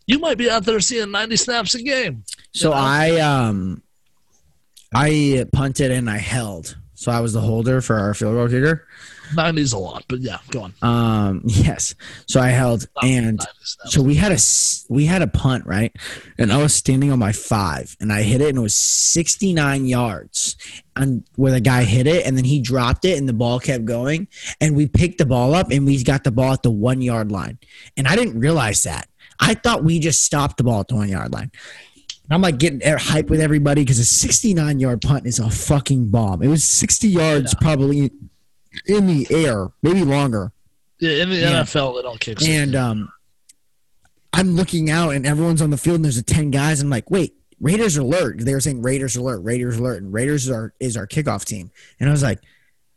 [0.08, 2.24] you might be out there seeing 90 snaps a game.
[2.52, 2.70] so.
[2.70, 2.76] know?
[2.76, 3.82] I um,
[4.94, 6.78] I punted and I held.
[6.96, 8.88] So I was the holder for our field goal kicker.
[9.34, 10.74] 90's a lot, but yeah, go on.
[10.82, 11.96] Um, yes.
[12.28, 13.46] So I held and 90.
[13.86, 14.38] So we had a
[14.90, 15.96] we had a punt right,
[16.38, 19.54] and I was standing on my five, and I hit it, and it was sixty
[19.54, 20.56] nine yards,
[20.96, 23.86] and where the guy hit it, and then he dropped it, and the ball kept
[23.86, 24.28] going,
[24.62, 27.32] and we picked the ball up, and we got the ball at the one yard
[27.32, 27.58] line,
[27.98, 29.08] and I didn't realize that.
[29.40, 31.52] I thought we just stopped the ball at the one yard line.
[32.30, 36.10] I'm like getting air hype with everybody because a 69 yard punt is a fucking
[36.10, 36.42] bomb.
[36.42, 38.12] It was 60 yards probably
[38.86, 40.52] in the air, maybe longer.
[41.00, 41.62] yeah, in the Yeah.
[41.64, 42.42] NFL, they don't kick.
[42.48, 43.12] And um,
[44.32, 46.82] I'm looking out, and everyone's on the field, and there's a ten guys.
[46.82, 48.40] I'm like, wait, Raiders alert!
[48.40, 51.72] They were saying Raiders alert, Raiders alert, and Raiders are is our kickoff team.
[52.00, 52.40] And I was like,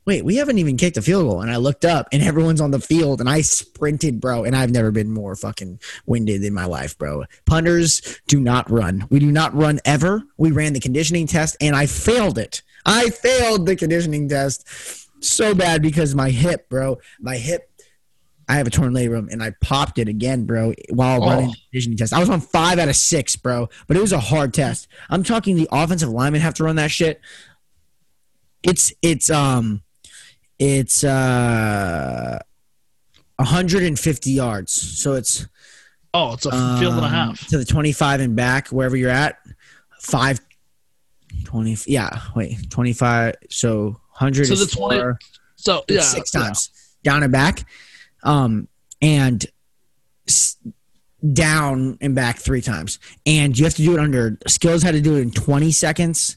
[0.07, 1.43] wait, we haven't even kicked a field goal.
[1.43, 4.45] And I looked up, and everyone's on the field, and I sprinted, bro.
[4.45, 7.25] And I've never been more fucking winded in my life, bro.
[7.45, 9.07] Punters do not run.
[9.11, 10.23] We do not run ever.
[10.39, 12.63] We ran the conditioning test, and I failed it.
[12.87, 17.71] I failed the conditioning test so bad because my hip, bro, my hip
[18.49, 21.27] I have a torn labrum and I popped it again, bro, while Oh.
[21.29, 22.13] running the conditioning test.
[22.13, 24.87] I was on five out of six, bro, but it was a hard test.
[25.11, 27.21] I'm talking the offensive linemen have to run that shit.
[28.63, 29.83] It's it's um
[30.59, 32.39] it's uh
[33.37, 34.73] 150 yards.
[34.73, 35.47] So it's
[36.15, 37.49] oh, it's a field and a um, half.
[37.49, 39.39] to the 25 and back wherever you're at.
[40.01, 40.41] Five
[41.45, 45.19] 20 yeah, wait, 25 so 100 So is the 20 four
[45.57, 46.41] So yeah, six yeah.
[46.43, 46.71] times
[47.03, 47.65] down and back,
[48.23, 48.69] um,
[49.01, 49.45] and
[50.29, 50.57] s-
[51.33, 52.99] down and back three times.
[53.25, 54.83] And you have to do it under skills.
[54.83, 56.37] Had to do it in twenty seconds.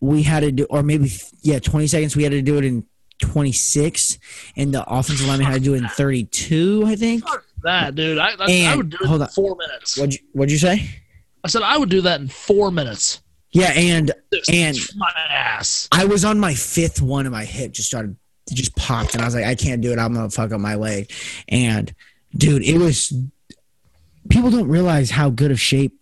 [0.00, 1.10] We had to do, or maybe
[1.42, 2.16] yeah, twenty seconds.
[2.16, 2.84] We had to do it in
[3.20, 4.18] twenty six,
[4.56, 6.82] and the offensive lineman had to do it in thirty two.
[6.86, 7.24] I think.
[7.26, 8.18] Fuck that, dude.
[8.18, 9.28] I, I, I would do it in on.
[9.28, 9.96] four minutes.
[9.96, 10.90] What'd you, what'd you say?
[11.44, 13.21] I said I would do that in four minutes.
[13.52, 15.88] Yeah, and Just And- my ass.
[15.92, 18.16] I was on my fifth one, and my hip just started,
[18.52, 19.98] just popped, and I was like, I can't do it.
[19.98, 21.10] I'm gonna fuck up my leg.
[21.48, 21.94] And
[22.36, 23.12] dude, it was.
[24.30, 25.98] People don't realize how good of shape,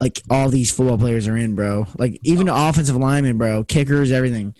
[0.00, 1.86] like all these football players are in, bro.
[1.98, 4.54] Like even the offensive linemen, bro, kickers, everything.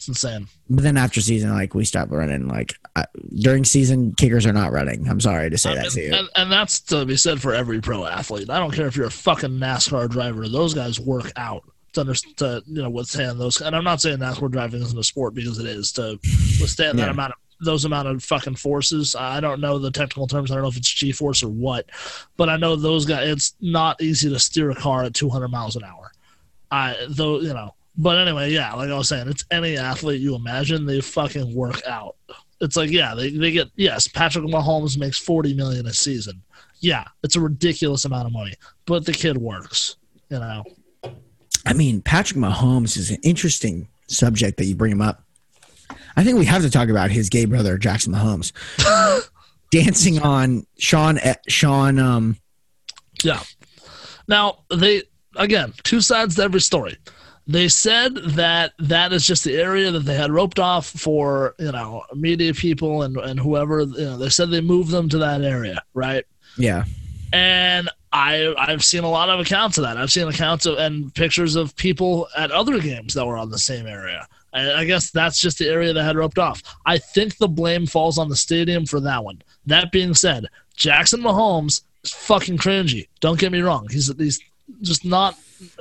[0.00, 0.48] It's insane.
[0.70, 2.48] But then after season, like we stopped running.
[2.48, 5.06] Like I, during season, kickers are not running.
[5.06, 6.14] I'm sorry to say that and, to you.
[6.14, 8.48] and, and that's to be said for every pro athlete.
[8.48, 10.48] I don't care if you're a fucking NASCAR driver.
[10.48, 13.60] Those guys work out to understand, to, you know, withstand those.
[13.60, 16.18] And I'm not saying NASCAR driving isn't a sport because it is to
[16.62, 19.14] withstand that amount of those amount of fucking forces.
[19.14, 20.50] I don't know the technical terms.
[20.50, 21.90] I don't know if it's G force or what,
[22.38, 23.28] but I know those guys.
[23.28, 26.10] It's not easy to steer a car at 200 miles an hour.
[26.70, 27.74] I though you know.
[27.96, 30.86] But anyway, yeah, like I was saying, it's any athlete you imagine.
[30.86, 32.16] They fucking work out.
[32.60, 34.06] It's like yeah, they, they get yes.
[34.06, 36.42] Patrick Mahomes makes 40 million a season.
[36.80, 38.54] Yeah, it's a ridiculous amount of money,
[38.86, 39.96] but the kid works.
[40.28, 40.64] You know.
[41.66, 45.24] I mean, Patrick Mahomes is an interesting subject that you bring him up.
[46.16, 48.52] I think we have to talk about his gay brother, Jackson Mahomes,
[49.70, 51.18] dancing on Sean.
[51.48, 51.98] Sean.
[51.98, 52.36] Um,
[53.22, 53.40] Yeah.
[54.28, 55.02] Now they
[55.36, 56.96] again two sides to every story.
[57.46, 61.72] They said that that is just the area that they had roped off for you
[61.72, 63.80] know media people and and whoever.
[63.80, 66.24] You know, they said they moved them to that area, right?
[66.56, 66.84] yeah,
[67.32, 69.96] And I I've seen a lot of accounts of that.
[69.96, 73.58] I've seen accounts of and pictures of people at other games that were on the
[73.58, 74.26] same area.
[74.52, 76.62] I, I guess that's just the area that had roped off.
[76.86, 79.42] I think the blame falls on the stadium for that one.
[79.66, 83.08] That being said, Jackson Mahomes is fucking cringy.
[83.20, 83.86] Don't get me wrong.
[83.90, 84.40] He's he's
[84.82, 85.36] just not.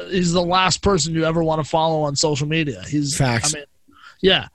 [0.10, 2.84] He's the last person you ever want to follow on social media.
[2.88, 3.54] He's Facts.
[3.56, 3.66] I mean,
[4.22, 4.48] yeah.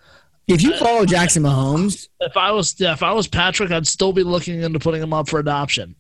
[0.47, 4.13] If you follow Jackson Mahomes, If I was yeah, if I was Patrick, I'd still
[4.13, 5.95] be looking into putting him up for adoption.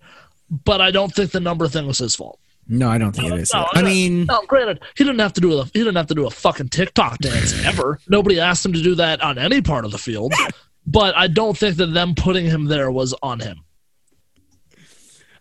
[0.51, 2.39] But I don't think the number thing was his fault.
[2.68, 3.53] no, I don't think it is.
[3.55, 6.14] No, I mean, No, granted, he didn't have to do a he didn't have to
[6.14, 7.99] do a fucking TikTok dance ever.
[8.09, 10.35] Nobody asked him to do that on any part of the field.
[10.87, 13.64] But I don't think that them putting him there was on him.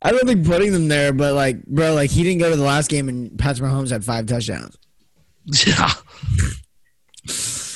[0.03, 2.63] I don't think putting them there, but like, bro, like he didn't go to the
[2.63, 4.77] last game and Patrick Mahomes had five touchdowns.
[5.65, 5.89] Yeah.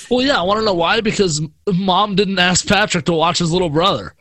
[0.10, 3.52] Well, yeah, I want to know why because mom didn't ask Patrick to watch his
[3.52, 4.14] little brother.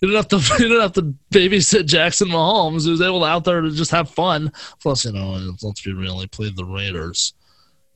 [0.00, 0.38] He didn't have to.
[0.58, 2.84] He didn't have to babysit Jackson Mahomes.
[2.84, 4.52] He was able to out there to just have fun.
[4.80, 7.34] Plus, you know, let's be real, he played the Raiders.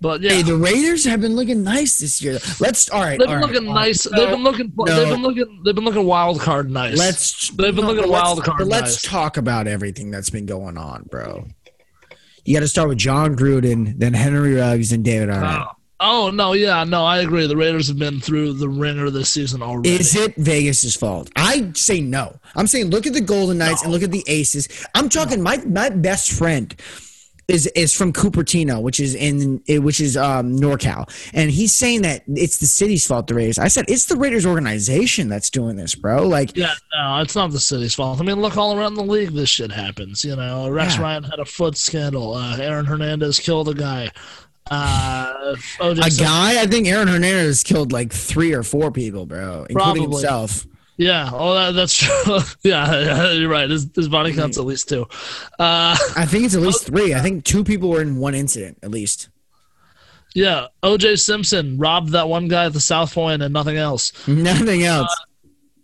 [0.01, 2.38] But yeah, Hey, the Raiders have been looking nice this year.
[2.61, 3.18] Let's all right.
[3.18, 3.86] they've been right, looking all right.
[3.86, 4.07] nice.
[4.07, 4.72] Uh, they've been looking.
[4.76, 4.84] no.
[4.84, 5.62] They've been looking.
[5.64, 6.99] They've been looking wild card nice.
[6.99, 9.03] Let's They've been looking wild card but Let's nice.
[9.03, 11.47] talk about everything that's been going on, bro.
[12.44, 15.62] You got to start with Jon Gruden, then Henry Ruggs, and David Arnett.
[15.62, 15.72] Oh.
[15.99, 17.47] Oh no, yeah, no, I agree.
[17.47, 19.94] The Raiders have been through the ringer this season already.
[19.94, 21.30] Is it Vegas's fault?
[21.36, 22.38] I say no.
[22.55, 24.68] I'm saying look at the Golden Knights and look at the Aces.
[24.94, 26.74] I'm talking my my best friend
[27.49, 32.22] is is from Cupertino, which is in which is um NorCal, and he's saying that
[32.26, 33.28] it's the city's fault.
[33.28, 33.59] The Raiders.
[33.59, 36.26] I said it's the Raiders organization that's doing this, bro.
[36.26, 38.20] Like Yeah, no, it's not the city's fault.
[38.20, 39.30] I mean, look all around the league.
[39.30, 40.24] This shit happens.
[40.24, 41.03] You know, Rex Yeah.
[41.03, 42.34] Ryan had a foot scandal.
[42.34, 44.11] Uh, Aaron Hernandez killed a guy.
[44.68, 49.74] Uh, a guy, I think Aaron Hernandez killed like three or four people, bro, including
[49.74, 50.01] Probably.
[50.03, 50.66] himself.
[50.99, 52.38] Yeah, oh, that, that's true.
[52.62, 53.68] yeah, yeah, you're right.
[53.68, 55.03] His, his body counts at least two.
[55.59, 57.12] Uh, I think it's at least three.
[57.14, 59.28] I think two people were in one incident, at least.
[60.34, 64.12] yeah, OJ Simpson robbed that one guy at the South Point and nothing else.
[64.26, 65.14] Nothing else.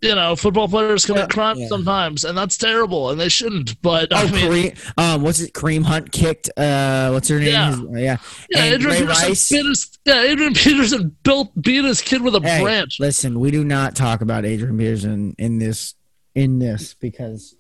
[0.03, 1.69] You know, football players commit Yeah, crimes yeah.
[1.69, 3.81] sometimes, and that's terrible, and they shouldn't.
[3.83, 5.53] But I Oh, mean, Kareem, um, what's it?
[5.53, 6.51] Kareem Hunt kicked.
[6.57, 7.49] Uh, what's her name?
[7.51, 7.71] Yeah.
[7.71, 8.17] His- yeah,
[8.51, 12.61] yeah, Adrian Peterson bit his, yeah, Adrian Peterson built beat his kid with a Hey,
[12.63, 12.99] branch.
[12.99, 15.95] listen, we do not talk about Adrian Peterson in this
[16.35, 17.55] in this because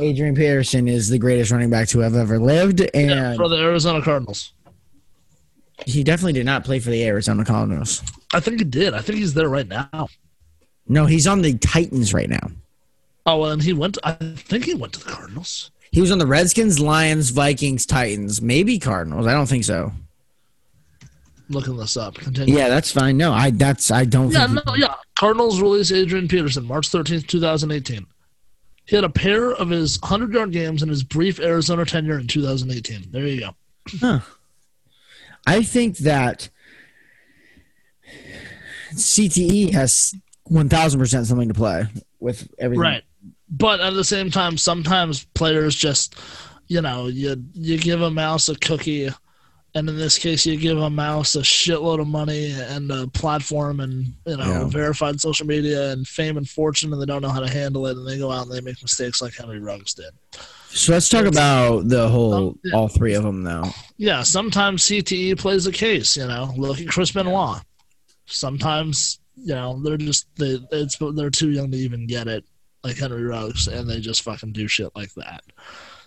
[0.00, 3.56] Adrian Peterson is the greatest running back to have ever lived, and Yeah, for the
[3.58, 4.52] Arizona Cardinals.
[5.86, 8.02] he definitely did not play for the Arizona Cardinals.
[8.32, 8.94] I think he did.
[8.94, 10.08] I think he's there right now.
[10.88, 12.50] No, he's on the Titans right now.
[13.26, 13.96] Oh, well, and he went.
[14.04, 15.70] I think he went to the Cardinals.
[15.90, 19.26] He was on the Redskins, Lions, Vikings, Titans, maybe Cardinals.
[19.26, 19.92] I don't think so.
[21.48, 22.16] looking this up.
[22.16, 22.54] Continue.
[22.54, 23.16] Yeah, that's fine.
[23.16, 24.30] No, I that's I don't.
[24.30, 24.94] Yeah, no, yeah.
[25.14, 28.06] Cardinals release Adrian Peterson March 13th, 2018.
[28.86, 32.26] He had a pair of his 100 yard games in his brief Arizona tenure in
[32.26, 33.10] 2018.
[33.10, 33.50] There you go.
[34.00, 34.20] Huh.
[35.46, 36.50] I think that
[38.94, 40.14] CTE has
[40.44, 41.86] one thousand percent something to play
[42.20, 42.80] with everything.
[42.82, 43.02] Right.
[43.50, 46.16] But at the same time, sometimes players just,
[46.68, 49.08] you know, you you give a mouse a cookie,
[49.74, 53.80] and in this case, you give a mouse a shitload of money and a platform
[53.80, 54.64] and you know Yeah.
[54.68, 57.96] verified social media and fame and fortune, and they don't know how to handle it,
[57.96, 60.10] and they go out and they make mistakes like Henry Ruggs did.
[60.70, 62.74] So let's talk about the whole Um, yeah.
[62.76, 63.70] all three of them though.
[63.98, 66.16] Yeah, sometimes CTE plays a case.
[66.16, 67.62] You know, look at Chris Benoit.
[68.26, 72.44] Sometimes you know they're just they it's they're too young to even get it,
[72.82, 75.42] like Henry Ruggs, and they just fucking do shit like that.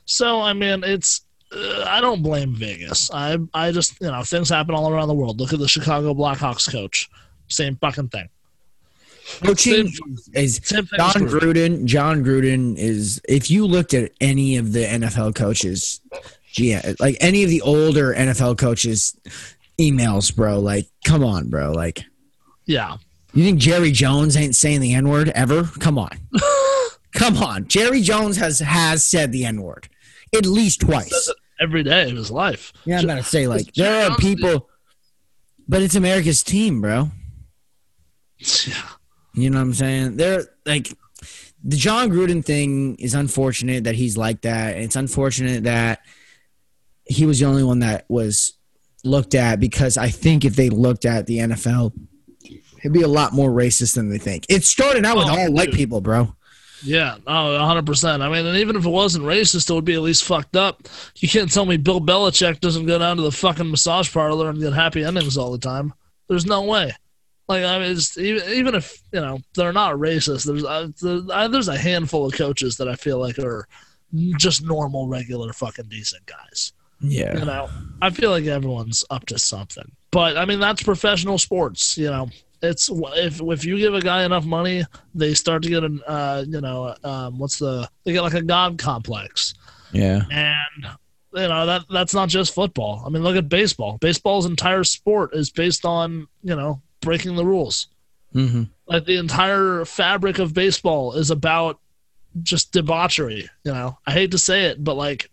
[0.06, 1.26] So I mean, it's
[1.56, 3.12] uh, I don't blame Vegas.
[3.12, 5.40] I I just you know things happen all around the world.
[5.40, 7.10] Look at the Chicago Blackhawks coach,
[7.48, 8.30] same fucking thing.
[9.44, 9.92] Coaching
[10.34, 10.98] is Same thing.
[10.98, 11.40] Jon Gruden.
[11.40, 11.86] Gruden.
[11.86, 13.22] Jon Gruden is.
[13.28, 16.02] If you looked at any of the NFL coaches,
[16.54, 19.18] yeah, like any of the older NFL coaches,
[19.80, 20.60] emails, bro.
[20.60, 21.72] Like, come on, bro.
[21.72, 22.04] Like,
[22.66, 22.98] Yeah,
[23.40, 25.64] you think Jerry Jones ain't saying the N word ever?
[25.64, 26.10] Come on,
[27.14, 27.68] come on.
[27.68, 29.90] Jerry Jones has has said the N word
[30.36, 31.32] at least twice.
[31.60, 32.74] every day of his life.
[32.86, 34.70] Yeah, I'm gonna say like there are people,
[35.68, 37.12] but it's America's team, bro.
[38.40, 38.74] Yeah.
[39.34, 40.18] You know what I'm saying?
[40.18, 40.92] They're like
[41.64, 44.76] the Jon Gruden thing is unfortunate that he's like that.
[44.76, 46.00] And it's unfortunate that
[47.06, 48.54] he was the only one that was
[49.04, 51.94] looked at because I think if they looked at the NFL,
[52.80, 54.46] it'd be a lot more racist than they think.
[54.50, 56.34] It started out with Oh, all white people, bro.
[56.84, 58.22] Yeah, oh, 100%.
[58.22, 60.88] I mean, and even if it wasn't racist, it would be at least fucked up.
[61.16, 64.60] You can't tell me Bill Belichick doesn't go down to the fucking massage parlor and
[64.60, 65.92] get happy endings all the time.
[66.28, 66.92] There's no way.
[67.48, 71.36] Like, I mean, it's, even, even if, you know, they're not racist, there's, uh, there-
[71.36, 73.68] uh, there's a handful of coaches that I feel like are
[74.38, 76.74] just normal, regular, fucking decent guys.
[77.00, 77.38] Yeah.
[77.40, 77.70] You know,
[78.02, 79.92] I feel like everyone's up to something.
[80.12, 81.98] but I mean that's professional sports.
[81.98, 82.30] You know,
[82.62, 84.84] it's if if you give a guy enough money,
[85.14, 88.42] they start to get an uh, you know um, what's the they get like a
[88.42, 89.54] god complex,
[89.92, 90.24] Yeah.
[90.32, 90.86] and
[91.34, 93.04] you know that that's not just football.
[93.06, 93.98] I mean, look at baseball.
[94.00, 97.88] Baseball's entire sport is based on you know breaking the rules.
[98.34, 98.64] Mm-hmm.
[98.88, 101.80] Like the entire fabric of baseball is about
[102.44, 103.50] just debauchery.
[103.64, 105.30] You know, I hate to say it, but like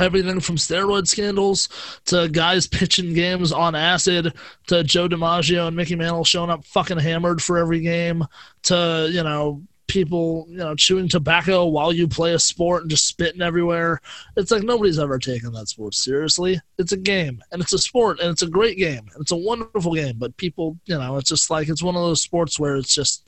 [0.00, 1.68] everything from steroid scandals
[2.06, 4.34] to guys pitching games on acid
[4.66, 8.24] to Joe DiMaggio and Mickey Mantle showing up fucking hammered for every game
[8.64, 13.06] to you know people you know chewing tobacco while you play a sport and just
[13.06, 14.00] spitting everywhere.
[14.36, 16.60] It's like nobody's ever taken that sport seriously.
[16.78, 19.06] It's a game and it's a sport and it's a great game.
[19.12, 22.02] And it's a wonderful game, but people, you know, it's just like it's one of
[22.02, 23.24] those sports where it's just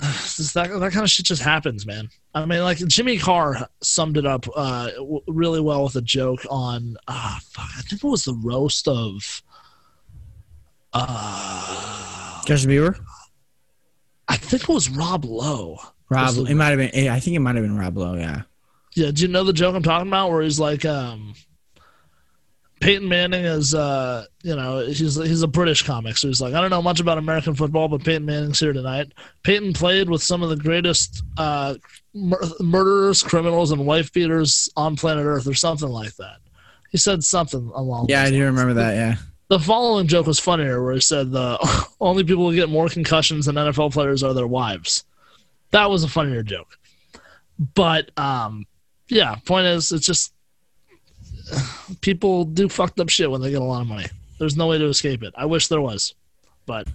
[0.00, 2.08] just that that kind of shit just happens, man.
[2.34, 6.40] I mean, like Jimmy Carr summed it up uh, w- really well with a joke
[6.50, 9.42] on, uh, fuck, I think it was the roast of,
[10.92, 12.98] uh, Justin Bieber.
[14.28, 15.78] I think it was Rob Lowe.
[16.08, 16.36] Rob.
[16.48, 17.08] It might have been.
[17.08, 18.14] I think it might have been Rob Lowe.
[18.14, 18.42] Yeah.
[18.94, 20.30] Yeah, do you know the joke I'm talking about?
[20.30, 21.34] Where he's like, um,
[22.84, 26.60] Peyton Manning is, uh, you know, he's he's a British comic, so he's like, I
[26.60, 29.10] don't know much about American football, but Peyton Manning's here tonight.
[29.42, 31.76] Peyton played with some of the greatest uh,
[32.12, 36.36] mur- murderers, criminals, and wife beaters on planet Earth, or something like that.
[36.90, 38.10] He said something along.
[38.10, 38.44] Yeah, I do lines.
[38.50, 38.94] remember that.
[38.96, 39.16] Yeah.
[39.48, 41.56] The following joke was funnier, where he said the
[42.02, 45.04] only people who get more concussions than NFL players are their wives.
[45.70, 46.76] That was a funnier joke.
[47.74, 48.66] But um,
[49.08, 50.33] yeah, point is, it's just
[52.00, 54.06] people do fucked up shit when they get a lot of money.
[54.38, 55.32] There's no way to escape it.
[55.36, 56.14] I wish there was,
[56.66, 56.88] but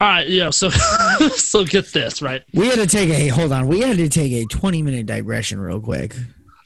[0.00, 0.50] all right, yeah.
[0.50, 0.70] So
[1.30, 2.42] so get this right.
[2.54, 3.66] We had to take a hold on.
[3.66, 6.14] We had to take a twenty minute digression real quick.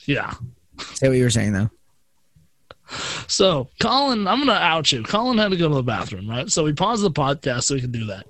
[0.05, 0.35] Yeah.
[0.95, 1.71] Say what you were saying though.
[3.27, 5.03] So Colin, I'm gonna out you.
[5.03, 6.51] Colin had to go to the bathroom, right?
[6.51, 8.27] So we paused the podcast so we could do that.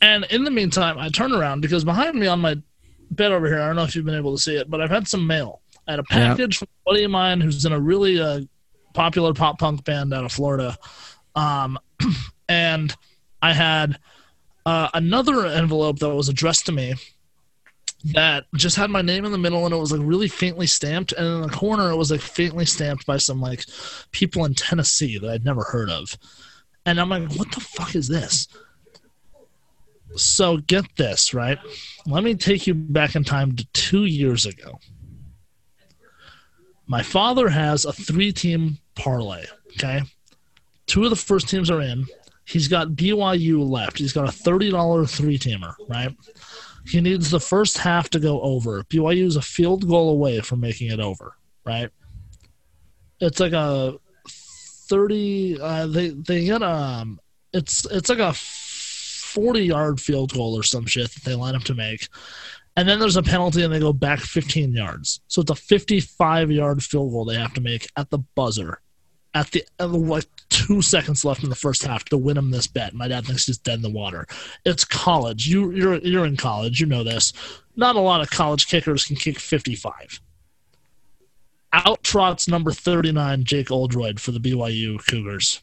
[0.00, 2.56] And in the meantime, I turn around because behind me on my
[3.10, 4.90] bed over here, I don't know if you've been able to see it, but I've
[4.90, 5.60] had some mail.
[5.90, 8.42] I had a package from a buddy of mine who's in a really uh,
[8.94, 10.78] popular pop punk band out of Florida.
[11.34, 11.80] Um,
[12.48, 12.94] and
[13.42, 13.98] I had
[14.64, 16.94] uh, another envelope that was addressed to me
[18.14, 21.12] that just had my name in the middle and it was like really faintly stamped
[21.12, 23.64] and in the corner it was like faintly stamped by some like
[24.12, 26.16] people in Tennessee that I'd never heard of.
[26.86, 28.46] And I'm like, what the fuck is this?
[30.14, 31.58] So get this, right?
[32.06, 34.78] Let me take you back in time to two years ago.
[36.90, 40.02] My father has a three team parlay, okay?
[40.86, 42.04] Two of the first teams are in.
[42.44, 43.96] He's got BYU left.
[43.96, 46.12] He's got a $30 three teamer, right?
[46.84, 48.82] He needs the first half to go over.
[48.82, 51.90] BYU is a field goal away from making it over, right?
[53.20, 53.94] It's like a
[54.26, 57.20] 30 uh, they they get um
[57.52, 61.62] it's it's like a 40 yard field goal or some shit that they line up
[61.64, 62.08] to make.
[62.80, 65.20] And then there's a penalty and they go back 15 yards.
[65.28, 68.80] So it's a 55 yard field goal they have to make at the buzzer
[69.34, 72.94] at the like two seconds left in the first half to win him this bet.
[72.94, 74.26] My dad thinks he's dead in the water.
[74.64, 75.46] It's college.
[75.46, 76.80] You you're you're in college.
[76.80, 77.34] You know this.
[77.76, 80.18] Not a lot of college kickers can kick 55.
[81.74, 85.60] Out trots number 39, Jake Oldroyd for the BYU Cougars.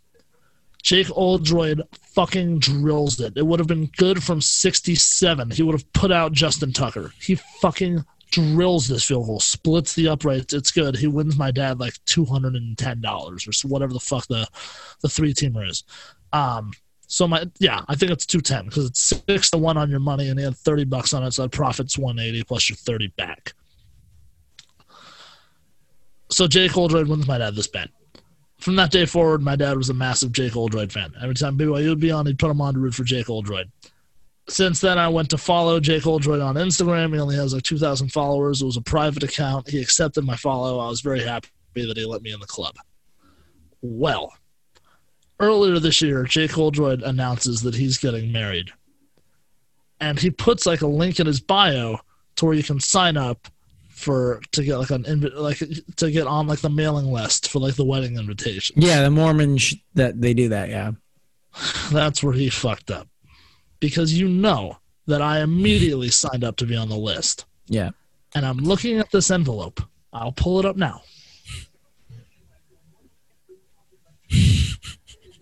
[0.87, 1.81] Jake Oldroyd
[2.13, 3.33] fucking drills it.
[3.35, 5.51] It would have been good from 67.
[5.51, 7.11] He would have put out Justin Tucker.
[7.19, 10.53] He fucking drills this field goal, splits the uprights.
[10.53, 10.95] It's good.
[10.95, 14.47] He wins my dad like $210 or whatever the fuck the,
[15.01, 15.83] the three teamer is.
[16.31, 16.71] Um,
[17.05, 20.01] so my yeah, I think it's two ten because it's six to one on your
[20.01, 22.75] money, and he had thirty bucks on it, so that profits one eighty plus your
[22.75, 23.53] thirty back.
[26.29, 27.89] So Jake Oldroyd wins my dad this bet.
[28.59, 31.13] From that day forward, my dad was a massive Jake Oldroyd fan.
[31.21, 33.71] Every time BYU would be on, he'd put him on to root for Jake Oldroyd.
[34.49, 37.13] Since then, I went to follow Jake Oldroyd on Instagram.
[37.13, 38.61] He only has like 2,000 followers.
[38.61, 39.69] It was a private account.
[39.69, 40.79] He accepted my follow.
[40.79, 42.75] I was very happy that he let me in the club.
[43.81, 44.33] Well,
[45.39, 48.71] earlier this year, Jake Oldroyd announces that he's getting married.
[49.99, 51.99] And he puts like a link in his bio
[52.37, 53.47] to where you can sign up
[53.97, 55.57] for to get like an invi- like
[55.95, 58.75] to get on like the mailing list for like the wedding invitation.
[58.79, 60.69] Yeah, the Mormons sh- that they do that.
[60.69, 60.91] Yeah.
[61.91, 63.07] That's where he fucked up.
[63.79, 64.77] Because you know
[65.07, 67.45] that I immediately signed up to be on the list.
[67.67, 67.89] Yeah.
[68.35, 69.81] And I'm looking at this envelope.
[70.13, 71.01] I'll pull it up now.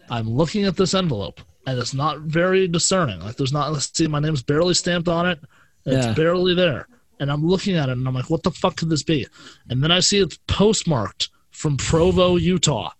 [0.09, 3.19] I'm looking at this envelope, and it's not very discerning.
[3.19, 5.39] Like, there's not, let's see, my name's barely stamped on it.
[5.85, 6.13] It's Yeah.
[6.13, 6.87] barely there.
[7.19, 9.25] And I'm looking at it, and I'm like, what the fuck could this be?
[9.69, 12.91] And then I see it's postmarked from Provo, Utah.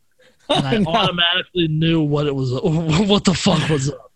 [0.49, 0.89] and I no.
[0.89, 4.11] automatically knew what it was, what the fuck was up.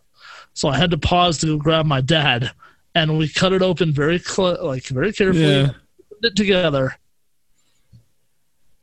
[0.53, 2.51] So I had to pause to go grab my dad,
[2.95, 5.71] and we cut it open very cl- like very carefully, Yeah.
[6.09, 6.97] put it together.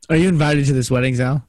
[0.09, 1.43] Are you invited to this wedding, Sal?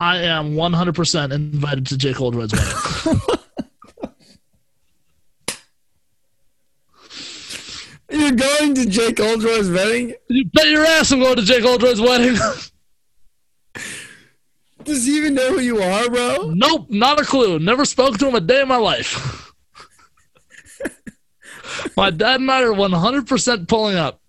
[0.00, 2.52] I am 100% invited to Jake Oldroyd's
[3.04, 3.20] wedding.
[8.12, 10.14] You're going to Jake Oldroyd's wedding?
[10.28, 12.36] you bet your ass I'm going to Jake Oldroyd's wedding.
[14.84, 16.50] Does he even know who you are, bro?
[16.54, 17.58] nope, not a clue.
[17.58, 19.52] Never spoke to him a day in my life.
[21.96, 24.20] my dad and I are 100% pulling up.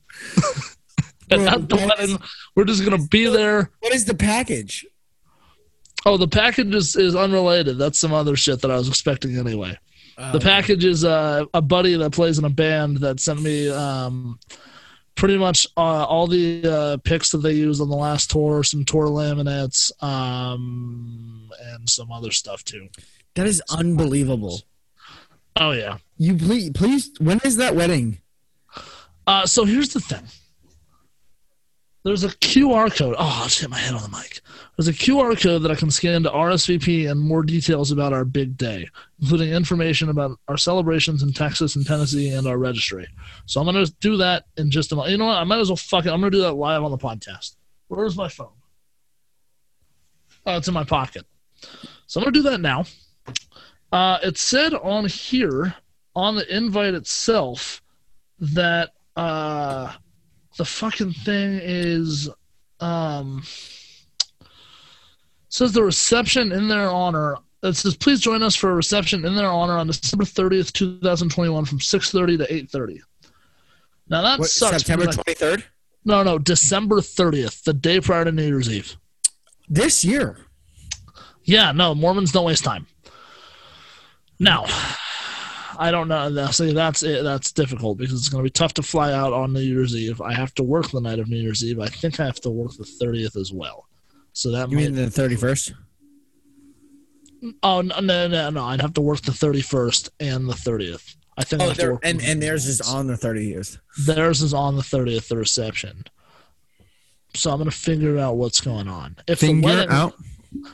[1.32, 2.20] and at the wedding,
[2.56, 3.72] we're just going to be there.
[3.80, 4.86] What is the package?
[6.06, 7.78] Oh, the package is, is unrelated.
[7.78, 9.78] That's some other shit that I was expecting anyway.
[10.18, 14.40] The package is uh, a buddy that plays in a band that sent me um,
[15.16, 18.86] pretty much uh, all the uh, pics that they used on the last tour, some
[18.86, 22.90] tour laminates, um, and some other stuff too.
[23.36, 24.62] That is unbelievable.
[25.56, 25.98] Oh yeah.
[26.18, 27.12] You please, please.
[27.20, 28.20] When is that wedding?
[29.26, 30.24] Uh, so here's the thing.
[32.04, 33.16] There's a QR code.
[33.18, 34.42] Oh, I just hit my head on the mic.
[34.76, 38.26] There's a QR code that I can scan to RSVP and more details about our
[38.26, 38.90] big day,
[39.22, 43.08] including information about our celebrations in Texas and Tennessee and our registry.
[43.46, 45.12] So I'm gonna do that in just a moment.
[45.12, 45.38] You know what?
[45.38, 46.10] I might as well fuck it.
[46.10, 47.56] I'm gonna do that live on the podcast.
[47.88, 48.50] Where's my phone?
[50.46, 51.26] Oh, it's in my pocket.
[52.08, 52.86] So I'm gonna do that now.
[53.92, 55.76] Uh, it said on here
[56.16, 57.82] on the invite itself
[58.40, 59.94] that uh
[60.58, 62.28] the fucking thing is
[62.80, 63.44] um
[65.54, 69.36] says the reception in their honor it says please join us for a reception in
[69.36, 73.00] their honor on December 30th 2021 from 6:30 to 8:30
[74.10, 75.64] now that What, sucks September because twenty third.
[76.06, 78.98] no no December 30th the day prior to New Year's Eve
[79.70, 80.38] This year.
[81.46, 82.88] Yeah, no, Mormons don't waste time.
[84.40, 84.66] Now,
[85.78, 86.30] I don't know.
[86.30, 87.24] Now, See, that's it.
[87.24, 90.22] That's difficult because it's going to be tough to fly out on New Year's Eve.
[90.22, 91.80] I have to work the night of New Year's Eve.
[91.80, 93.88] I think I have to work the thirtieth as well.
[94.34, 95.74] So that You mean the thirty first?
[97.62, 98.64] oh no, no, no, no!
[98.66, 101.16] I'd have to work the thirty-first and the thirtieth.
[101.38, 103.78] I think Oh, have to there, work and and theirs is on the thirtieth.
[104.06, 105.28] theirs is on the thirtieth.
[105.30, 106.04] The reception.
[107.36, 109.16] So I'm going to figure out what's going on.
[109.28, 110.14] If the wedding out.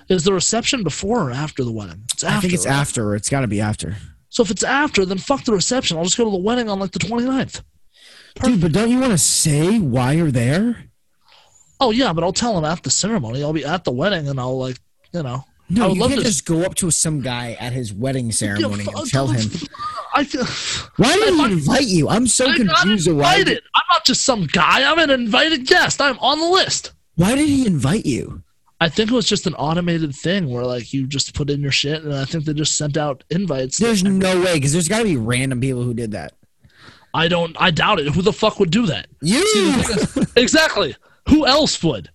[0.10, 2.04] is the reception before or after the wedding?
[2.14, 2.38] It's after.
[2.38, 2.76] I think it's right?
[2.76, 3.16] after.
[3.16, 3.96] It's got to be after.
[4.28, 5.98] So if it's after, then fuck the reception.
[5.98, 7.62] I'll just go to the wedding on like the 29th.
[8.44, 10.89] Dude, but don't you want to say why you're there?
[11.80, 13.44] Oh yeah, but I'll tell him at the ceremony.
[13.44, 14.78] I'll be at the wedding and I'll like,
[15.14, 15.44] you know.
[15.46, 17.94] I No, would you love can't to- just go up to some guy at his
[17.94, 19.50] wedding ceremony Yeah, and tell him.
[20.16, 20.44] I feel
[20.98, 22.10] Why did he invite you?
[22.10, 23.08] I'm so I confused.
[23.12, 23.62] Why, invited.
[23.76, 24.90] I'm not just some guy.
[24.92, 26.02] I'm an invited guest.
[26.02, 26.92] I'm on the list.
[27.16, 28.42] why did he invite you?
[28.82, 31.72] I think it was just an automated thing where like you just put in your
[31.72, 33.78] shit and I think they just sent out invites.
[33.78, 36.34] There's no way because there's got to be random people who did that.
[37.14, 37.56] I don't.
[37.60, 38.08] I doubt it.
[38.14, 39.08] Who the fuck would do that?
[39.22, 39.44] You.
[40.36, 40.96] exactly.
[41.28, 42.10] Who else would?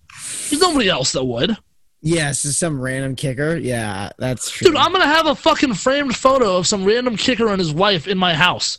[0.49, 1.55] There's nobody else that would.
[2.01, 3.55] yes, it's some random kicker.
[3.57, 4.67] Yeah, that's true.
[4.67, 8.07] Dude, I'm gonna have a fucking framed photo of some random kicker and his wife
[8.07, 8.77] in my house.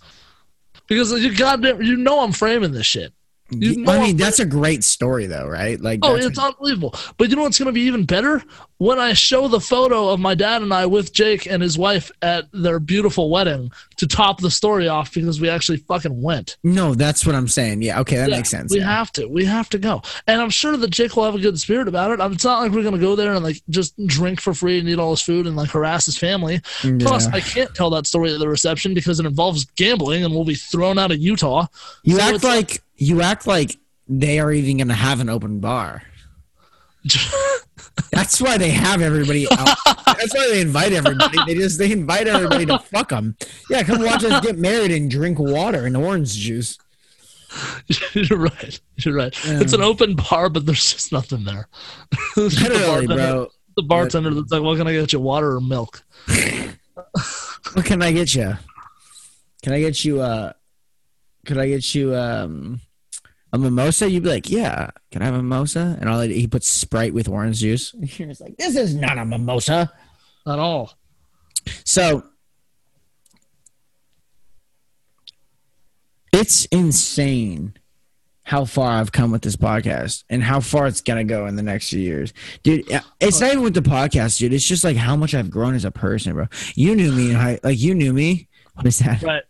[0.88, 3.12] Because you goddamn, you know I'm framing this shit.
[3.50, 5.80] You know I mean, that's a great story though, right?
[5.80, 6.94] Like, Oh, it's unbelievable.
[7.16, 8.42] But you know what's going to be even better?
[8.78, 12.10] When I show the photo of my dad and I with Jake and his wife
[12.20, 16.58] at their beautiful wedding to top the story off because we actually fucking went.
[16.62, 17.82] no, that's what I'm saying.
[17.82, 18.72] Yeah, okay, that Yeah, makes sense.
[18.72, 18.94] We yeah.
[18.96, 19.26] have to.
[19.28, 20.02] We have to go.
[20.26, 22.20] And I'm sure that Jake will have a good spirit about it.
[22.32, 24.88] It's not like we're going to go there and like just drink for free and
[24.88, 26.58] eat all his food and like harass his family.
[26.82, 30.34] Mm, Plus, I can't tell that story at the reception because it involves gambling and
[30.34, 31.66] we'll be thrown out of Utah.
[32.02, 33.76] you so act like you act like
[34.08, 36.02] they are even going to have an open bar.
[38.12, 39.46] That's why they have everybody.
[39.50, 39.76] Out.
[40.06, 41.38] That's why they invite everybody.
[41.46, 43.36] They just they invite everybody to fuck them.
[43.70, 46.78] Yeah, come watch us get married and drink water and orange juice.
[48.12, 48.80] You're right.
[48.96, 49.34] You're right.
[49.44, 51.68] It's an open bar, but there's just nothing there.
[52.34, 53.48] The Literally, bartender- bro.
[53.76, 55.20] The bartender that's like, "What can I get you?
[55.20, 56.02] Water or milk?"
[57.74, 58.56] What can I get you?
[59.62, 60.20] Can I get you?
[60.20, 60.52] Uh,
[61.44, 62.80] could I get you um,
[63.60, 64.10] a mimosa?
[64.10, 64.90] You'd be like, yeah.
[65.10, 65.96] Can I have a mimosa?
[66.00, 67.94] And all he puts Sprite with orange juice.
[68.18, 69.92] You're just like, this is not a mimosa.
[70.46, 70.94] At all.
[71.84, 72.24] So
[76.32, 77.74] it's insane
[78.44, 81.64] how far I've come with this podcast and how far it's gonna go in the
[81.64, 82.88] next few years, dude.
[83.18, 84.52] It's not even with the podcast, dude.
[84.52, 86.46] It's just like how much I've grown as a person, bro.
[86.76, 88.48] You knew me, in high, like you knew me.
[88.74, 89.20] What is that?
[89.22, 89.42] Right.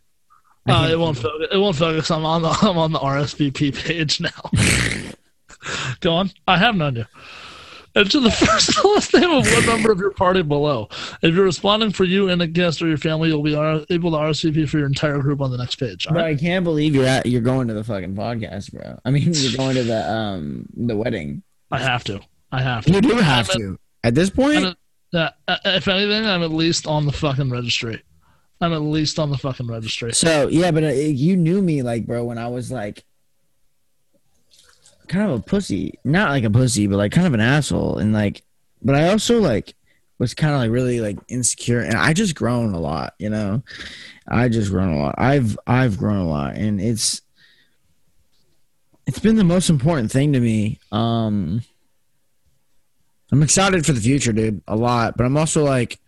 [0.69, 1.49] Uh, it won't focus.
[1.53, 2.11] It won't focus.
[2.11, 4.31] I'm on the I'm on the RSVP page now.
[6.01, 6.31] Go on.
[6.47, 7.05] I have known you.
[7.95, 10.89] Enter the first and last name of one member of your party below.
[11.23, 14.11] If you're responding for you and a guest or your family, you'll be R- able
[14.11, 16.07] to RSVP for your entire group on the next page.
[16.11, 16.27] Right.
[16.27, 18.99] I can't believe you're at you're going to the fucking podcast, bro.
[19.05, 21.43] I mean, you're going to the um the wedding.
[21.71, 22.21] I have to.
[22.53, 22.93] I have to.
[22.93, 23.79] You do have I'm to.
[24.05, 24.77] At this point, at-
[25.15, 25.31] uh,
[25.65, 28.03] if anything, I'm at least on the fucking registry.
[28.61, 30.13] I'm at least on the fucking registry.
[30.13, 33.05] So yeah, but uh, you knew me like, bro, when I was like
[35.09, 38.13] kind of a pussy, not like a pussy, but like kind of an asshole, and
[38.13, 38.43] like,
[38.83, 39.75] but I also like
[40.19, 43.63] was kind of like really like insecure, and I just grown a lot, you know.
[44.29, 45.15] I just grown a lot.
[45.19, 47.21] I've I've grown a lot, and it's
[49.07, 50.81] it's been the most important thing to me.
[50.91, 51.63] Um,
[53.31, 56.01] I'm excited for the future, dude, a lot, but I'm also like.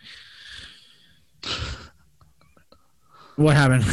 [3.38, 3.84] What happened?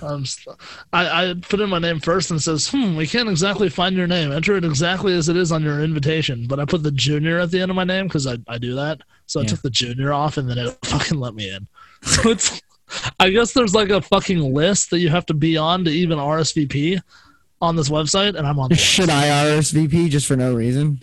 [0.00, 0.56] Um, st-
[0.94, 4.06] I, I put in my name first and says, hmm, we can't exactly find your
[4.06, 4.32] name.
[4.32, 6.46] Enter it exactly as it is on your invitation.
[6.48, 8.74] But I put the junior at the end of my name because I, I do
[8.76, 9.02] that.
[9.26, 11.66] So I took the junior off and then it fucking let me in.
[12.02, 12.62] So it's,
[13.18, 16.16] I guess there's like a fucking list that you have to be on to even
[16.16, 17.00] RSVP
[17.60, 18.36] on this website.
[18.36, 21.00] And I'm on Should I RSVP just for no reason?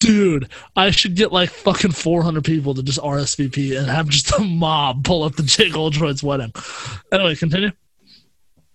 [0.00, 4.40] Dude, I should get like fucking 400 people to just RSVP and have just a
[4.40, 6.52] mob pull up the Jake Oldroyd's wedding.
[7.12, 7.70] Anyway, continue.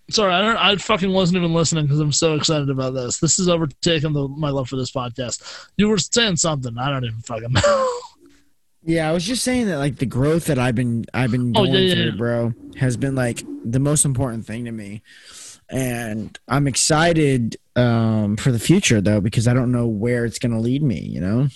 [0.08, 0.56] Sorry, I don't.
[0.56, 3.18] I fucking wasn't even listening because I'm so excited about this.
[3.18, 5.68] This is overtaking the, my love for this podcast.
[5.76, 6.78] You were saying something.
[6.78, 7.88] I don't even fucking know.
[8.84, 11.64] Yeah, I was just saying that like the growth that I've been I've been Oh,
[11.64, 12.16] yeah, yeah, through, yeah.
[12.16, 15.02] bro, has been like the most important thing to me.
[15.68, 20.52] And I'm excited um for the future though because I don't know where it's going
[20.52, 21.48] to lead me, you know?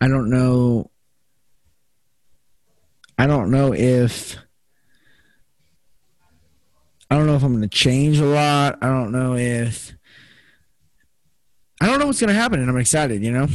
[0.00, 0.90] I don't know
[3.18, 4.36] I don't know if
[7.10, 8.78] I don't know if I'm going to change a lot.
[8.82, 9.92] I don't know if
[11.80, 13.48] I don't know what's going to happen and I'm excited, you know?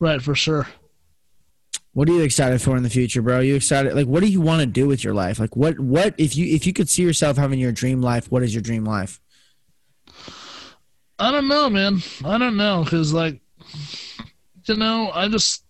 [0.00, 0.66] right, for sure.
[1.96, 3.40] What are you excited for in the future, bro?
[3.40, 3.94] you excited?
[3.94, 5.38] Like, what do you want to do with your life?
[5.38, 8.30] Like, what, what if you if you could see yourself having your dream life?
[8.30, 9.18] What is your dream life?
[11.18, 12.02] I don't know, man.
[12.22, 13.40] I don't know because, like,
[14.66, 15.64] you know, I just.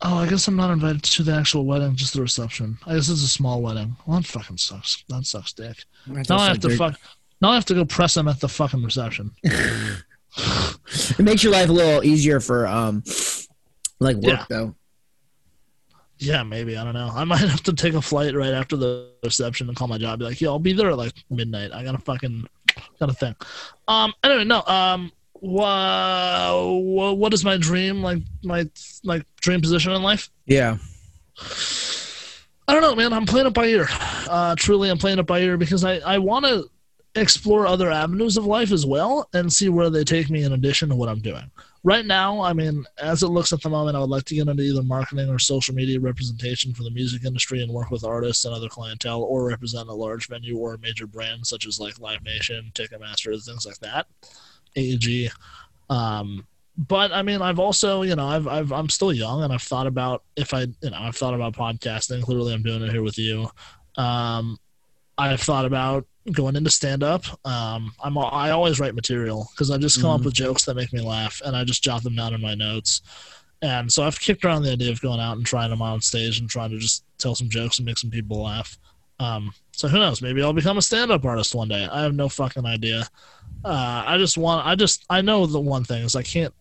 [0.00, 2.78] Oh, I guess I'm not invited to the actual wedding, just the reception.
[2.84, 3.94] I guess it's a small wedding.
[4.06, 5.04] Well, that fucking sucks.
[5.08, 5.84] That sucks, dick.
[6.28, 6.98] Now I have to fuck.
[7.40, 9.30] Now I have to go press him at the fucking reception.
[11.18, 13.02] It makes your life a little easier for um,
[14.02, 14.44] like work Yeah.
[14.48, 14.74] though.
[16.18, 16.76] Yeah, maybe.
[16.76, 17.10] I don't know.
[17.12, 20.18] I might have to take a flight right after the reception and call my job.
[20.20, 21.72] Be like, yo, I'll be there at like midnight.
[21.72, 22.46] I got a fucking
[23.00, 23.34] got a thing.
[23.88, 24.12] Um.
[24.22, 24.62] Anyway, no.
[24.66, 25.10] Um.
[25.40, 26.64] Wow.
[27.16, 28.02] What is my dream?
[28.02, 28.68] Like my
[29.02, 30.30] like dream position in life?
[30.46, 30.76] Yeah,
[32.68, 33.12] I don't know, man.
[33.12, 33.86] I'm playing it by ear.
[33.90, 36.68] Uh, truly, I'm playing it by ear because I, I want to
[37.14, 40.88] explore other avenues of life as well and see where they take me in addition
[40.88, 41.50] to what I'm doing.
[41.84, 44.46] Right now, I mean, as it looks at the moment, I would like to get
[44.46, 48.44] into either marketing or social media representation for the music industry and work with artists
[48.44, 51.98] and other clientele or represent a large venue or a major brand such as like
[51.98, 54.06] Live Nation, Ticketmaster, things like that.
[54.76, 55.32] AEG.
[55.90, 56.46] Um,
[56.78, 59.88] but I mean, I've also, you know, I've, I've, I'm still young and I've thought
[59.88, 62.22] about if I, you know, I've thought about podcasting.
[62.22, 63.48] Clearly, I'm doing it here with you.
[63.96, 64.56] Um,
[65.18, 67.24] I've thought about going into stand up.
[67.44, 70.26] Um, I'm, I always write material because I just come up Mhm.
[70.26, 73.02] with jokes that make me laugh and I just jot them down in my notes.
[73.60, 76.38] And so I've kicked around the idea of going out and trying them on stage
[76.38, 78.78] and trying to just tell some jokes and make some people laugh.
[79.20, 80.20] Um, so who knows?
[80.20, 81.86] Maybe I'll become a stand-up artist one day.
[81.90, 83.08] I have no fucking idea.
[83.64, 84.66] Uh, I just want.
[84.66, 85.04] I just.
[85.08, 86.52] I know the one thing is I can't.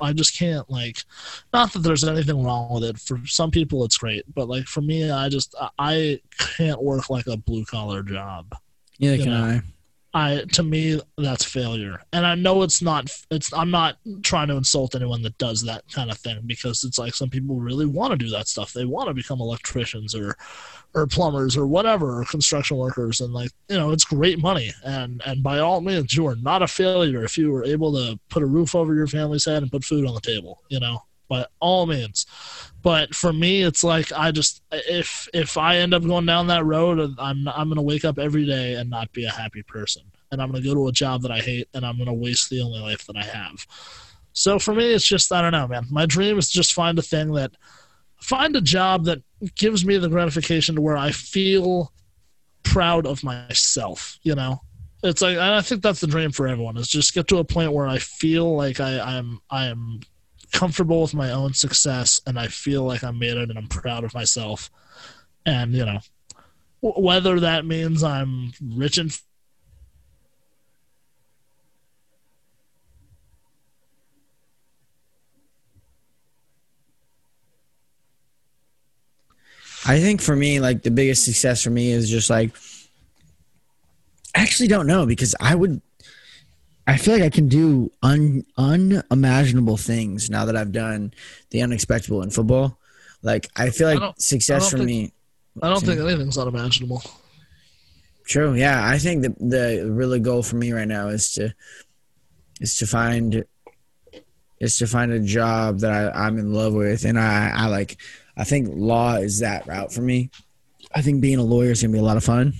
[0.00, 1.04] I just can't like.
[1.52, 2.98] Not that there's anything wrong with it.
[2.98, 5.54] For some people, it's great, but like for me, I just.
[5.78, 6.20] I
[6.56, 8.54] can't work like a blue collar job.
[9.02, 9.44] Neither You can know.
[9.44, 9.62] I.
[10.14, 12.02] I to me that's failure.
[12.12, 15.84] And I know it's not it's I'm not trying to insult anyone that does that
[15.90, 18.74] kind of thing because it's like some people really want to do that stuff.
[18.74, 20.36] They want to become electricians or
[20.94, 25.22] or plumbers or whatever or construction workers and like you know it's great money and
[25.24, 28.42] and by all means you are not a failure if you were able to put
[28.42, 31.02] a roof over your family's head and put food on the table, you know.
[31.28, 32.26] By all means.
[32.82, 36.64] But for me it's like I just if if I end up going down that
[36.64, 40.02] road I'm I'm to wake up every day and not be a happy person
[40.32, 42.62] and I'm to go to a job that I hate and I'm to waste the
[42.62, 43.66] only life that I have.
[44.32, 45.84] So for me, it's just, I don't know, man.
[45.90, 47.52] My dream is just find a thing that,
[48.16, 49.22] find a job that
[49.56, 51.92] gives me the gratification to where I feel
[52.62, 54.62] proud of myself, you know?
[55.02, 57.72] It's like, I think that's the dream for everyone is just get to a point
[57.72, 60.00] where I feel like I, I'm, I am
[60.52, 64.04] comfortable with my own success and I feel like I'm made it and I'm proud
[64.04, 64.70] of myself.
[65.44, 65.98] And, you know,
[66.80, 69.16] whether that means I'm rich and
[79.84, 82.52] I think for me, like the biggest success for me is just like
[84.34, 85.82] I actually don't know because I would
[86.86, 91.14] I feel like I can do un, unimaginable things now that I've done
[91.50, 92.78] the unexpected in football.
[93.22, 95.12] Like I feel like don't- success for don't me.
[95.62, 97.02] I don't think anything's unimaginable.
[98.24, 98.54] True.
[98.54, 101.54] Yeah, I think the the really goal for me right now is to
[102.60, 103.44] is to find
[104.60, 107.98] is to find a job that I, I'm in love with, and I I like.
[108.36, 110.30] I think law is that route for me.
[110.94, 112.54] I think being a lawyer is gonna be a lot of fun.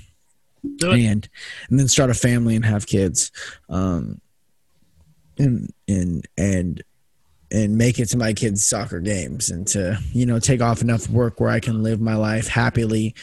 [0.65, 1.29] And
[1.71, 3.31] and then start a family and have kids,
[3.69, 4.21] um,
[5.39, 6.83] and and and
[7.51, 11.09] and make it to my kids' soccer games, and to you know take off enough
[11.09, 13.15] work where I can live my life happily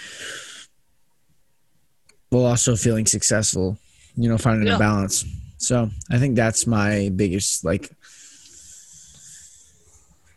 [2.30, 3.78] while also feeling successful,
[4.16, 4.76] you know, finding Yeah.
[4.76, 5.26] a balance.
[5.58, 7.90] So I think that's my biggest like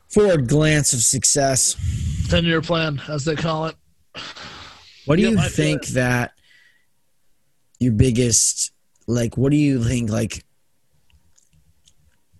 [0.08, 1.76] forward glance of success.
[2.28, 3.76] Ten year plan, as they call it.
[5.04, 6.32] What do Yeah, you think that
[7.82, 8.72] your biggest
[9.06, 10.44] like what do you think like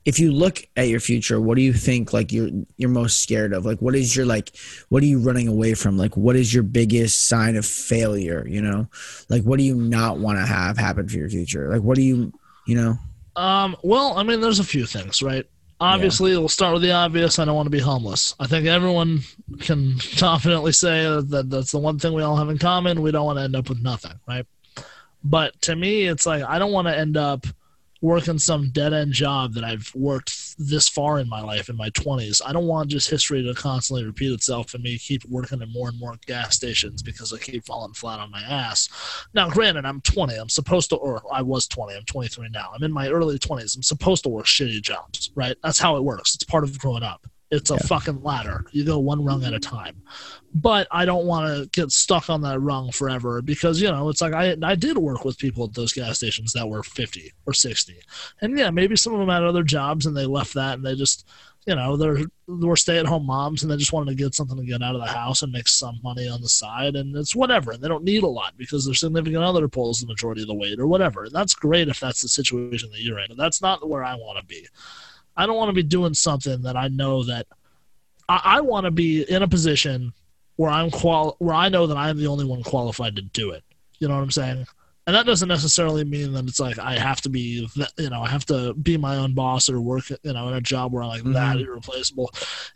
[0.05, 3.53] if you look at your future, what do you think like you're you're most scared
[3.53, 3.65] of?
[3.65, 4.51] Like what is your like
[4.89, 5.97] what are you running away from?
[5.97, 8.89] Like what is your biggest sign of failure, you know?
[9.29, 11.69] Like what do you not want to have happen for your future?
[11.69, 12.33] Like what do you
[12.67, 12.99] you know?
[13.35, 15.47] Um, well, I mean, there's a few things, right?
[15.81, 17.41] Obviously, we'll start with the obvious.
[17.41, 18.37] I don't want to be homeless.
[18.39, 19.23] I think everyone
[19.61, 23.03] can confidently say that that's the one thing we all have in common.
[23.03, 24.47] We don't want to end up with nothing, right?
[25.25, 27.47] But to me, it's like I don't want to end up
[28.03, 31.89] working some dead end job that I've worked this far in my life in my
[31.91, 32.43] 20s.
[32.45, 35.89] I don't want just history to constantly repeat itself and me keep working in more
[35.89, 38.89] and more gas stations because I keep falling flat on my ass.
[39.35, 40.35] Now, granted, I'm 20.
[40.35, 41.95] I'm supposed to, or I was 20.
[41.95, 42.71] I'm 23 now.
[42.75, 43.77] I'm in my early 20s.
[43.77, 45.57] I'm supposed to work shitty jobs, right?
[45.63, 46.35] That's how it works.
[46.35, 47.25] It's part of growing up.
[47.53, 48.65] It's a fucking ladder.
[48.73, 50.01] You go one rung at a time.
[50.55, 54.23] But I don't want to get stuck on that rung forever because, you know, it's
[54.23, 57.53] like I, I did work with people at those gas stations that were 50 or
[57.53, 57.95] 60.
[58.41, 60.95] And yeah, maybe some of them had other jobs and they left that and they
[60.95, 61.29] just,
[61.67, 64.35] you know, they're they were stay at home moms and they just wanted to get
[64.35, 67.15] something to get out of the house and make some money on the side and
[67.15, 67.73] it's whatever.
[67.73, 70.55] And they don't need a lot because their significant other pulls the majority of the
[70.55, 71.25] weight or whatever.
[71.25, 73.29] And that's great if that's the situation that you're in.
[73.29, 74.67] But that's not where I want to be.
[75.37, 77.47] I don't want to be doing something that I know that
[78.29, 80.13] I, I want to be in a position
[80.57, 83.65] where I'm qual where I know that I'm the only one qualified to do it.
[83.99, 84.67] You know what I'm saying?
[85.07, 87.69] And that doesn't necessarily mean that it's like I have to be,
[87.99, 90.61] you know, I have to be my own boss or work, you know, in a
[90.61, 91.33] job where I'm like mm-hmm.
[91.33, 92.31] that irreplaceable.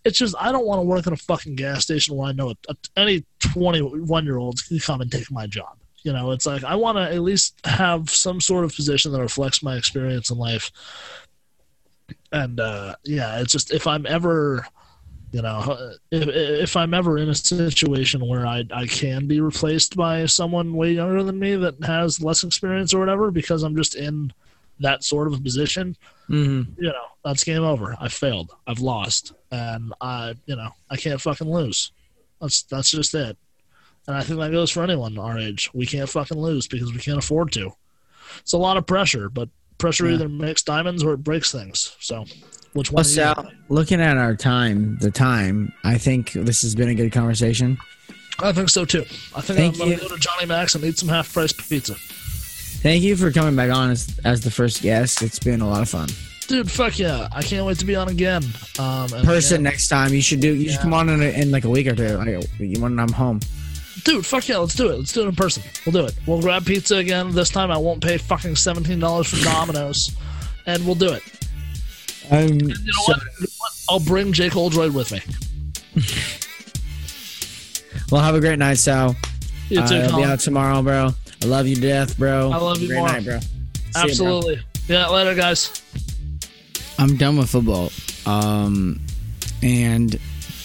[0.05, 2.55] It's just I don't want to work in a fucking gas station where I know
[2.69, 5.79] a, any 21 year old can come and take my job.
[6.03, 9.21] You know, it's like I want to at least have some sort of position that
[9.21, 10.71] reflects my experience in life.
[12.33, 14.67] And uh, yeah, it's just if I'm ever
[15.33, 19.97] you know if, if i'm ever in a situation where I, I can be replaced
[19.97, 23.97] by someone way younger than me that has less experience or whatever because i'm just
[23.97, 24.33] in
[24.79, 25.97] that sort of a position
[26.29, 26.83] Mm-hmm.
[26.83, 27.97] you know that's game over.
[28.01, 28.51] I failed.
[28.67, 29.33] I've lost.
[29.53, 31.93] And i you know i can't fucking lose.
[32.41, 33.37] That's that's just it.
[34.07, 35.71] And i think that goes for anyone our age.
[35.75, 37.73] We can't fucking lose because we can't afford to.
[38.41, 39.49] It's a lot of pressure but
[39.79, 40.15] pressure Yeah.
[40.15, 42.25] either makes diamonds or it breaks things so
[42.73, 43.05] which one Well?
[43.05, 47.79] Sal, looking at our time, the time, I think this has been a good conversation.
[48.39, 49.07] I think so too.
[49.35, 51.53] I think Thank I'm going to go to Johnny Max and eat some half price
[51.53, 51.95] pizza.
[51.95, 55.23] Thank you for coming back on as, as the first guest.
[55.23, 56.09] It's been a lot of fun.
[56.47, 57.29] Dude, fuck yeah.
[57.33, 58.45] I can't wait to be on again.
[58.79, 60.53] Um, Person yeah, next time, you should do.
[60.55, 62.17] You should come on in, a, in like a week or two.
[62.19, 62.45] Like,
[62.79, 63.41] when I'm home.
[64.07, 64.59] Dude, fuck yeah.
[64.59, 64.97] Let's do it.
[64.99, 65.63] Let's do it in person.
[65.85, 66.15] We'll do it.
[66.27, 67.33] We'll grab pizza again.
[67.33, 70.17] This time I won't pay fucking $17 for Domino's.
[70.67, 71.23] And we'll do it.
[72.31, 73.21] Um, You know, so- what?
[73.23, 73.73] You know what?
[73.89, 75.21] I'll bring Jake Oldroyd with me.
[78.11, 79.15] well, have a great night, Sal.
[79.69, 81.11] You Uh, too, I'll be out tomorrow, bro.
[81.43, 82.51] I love you to death, bro.
[82.51, 83.09] I love you great more.
[83.09, 83.39] night, bro.
[83.41, 84.03] See you, bro.
[84.03, 84.61] Absolutely.
[84.89, 85.83] Yeah, later, guys.
[86.99, 87.91] I'm done with football.
[88.25, 89.01] Um,
[89.63, 90.19] and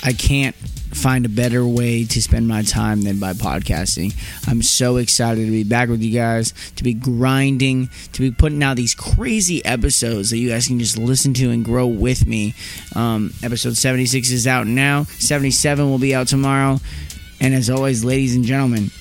[0.04, 0.56] I can't
[0.94, 4.14] find a better way to spend my time than by podcasting.
[4.48, 8.62] I'm so excited to be back with you guys, to be grinding, to be putting
[8.64, 12.54] out these crazy episodes that you guys can just listen to and grow with me.
[12.96, 16.80] Um, episode 76 is out now, 77 will be out tomorrow.
[17.40, 18.92] And as always, ladies and gentlemen,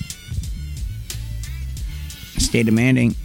[2.37, 3.15] stay demanding.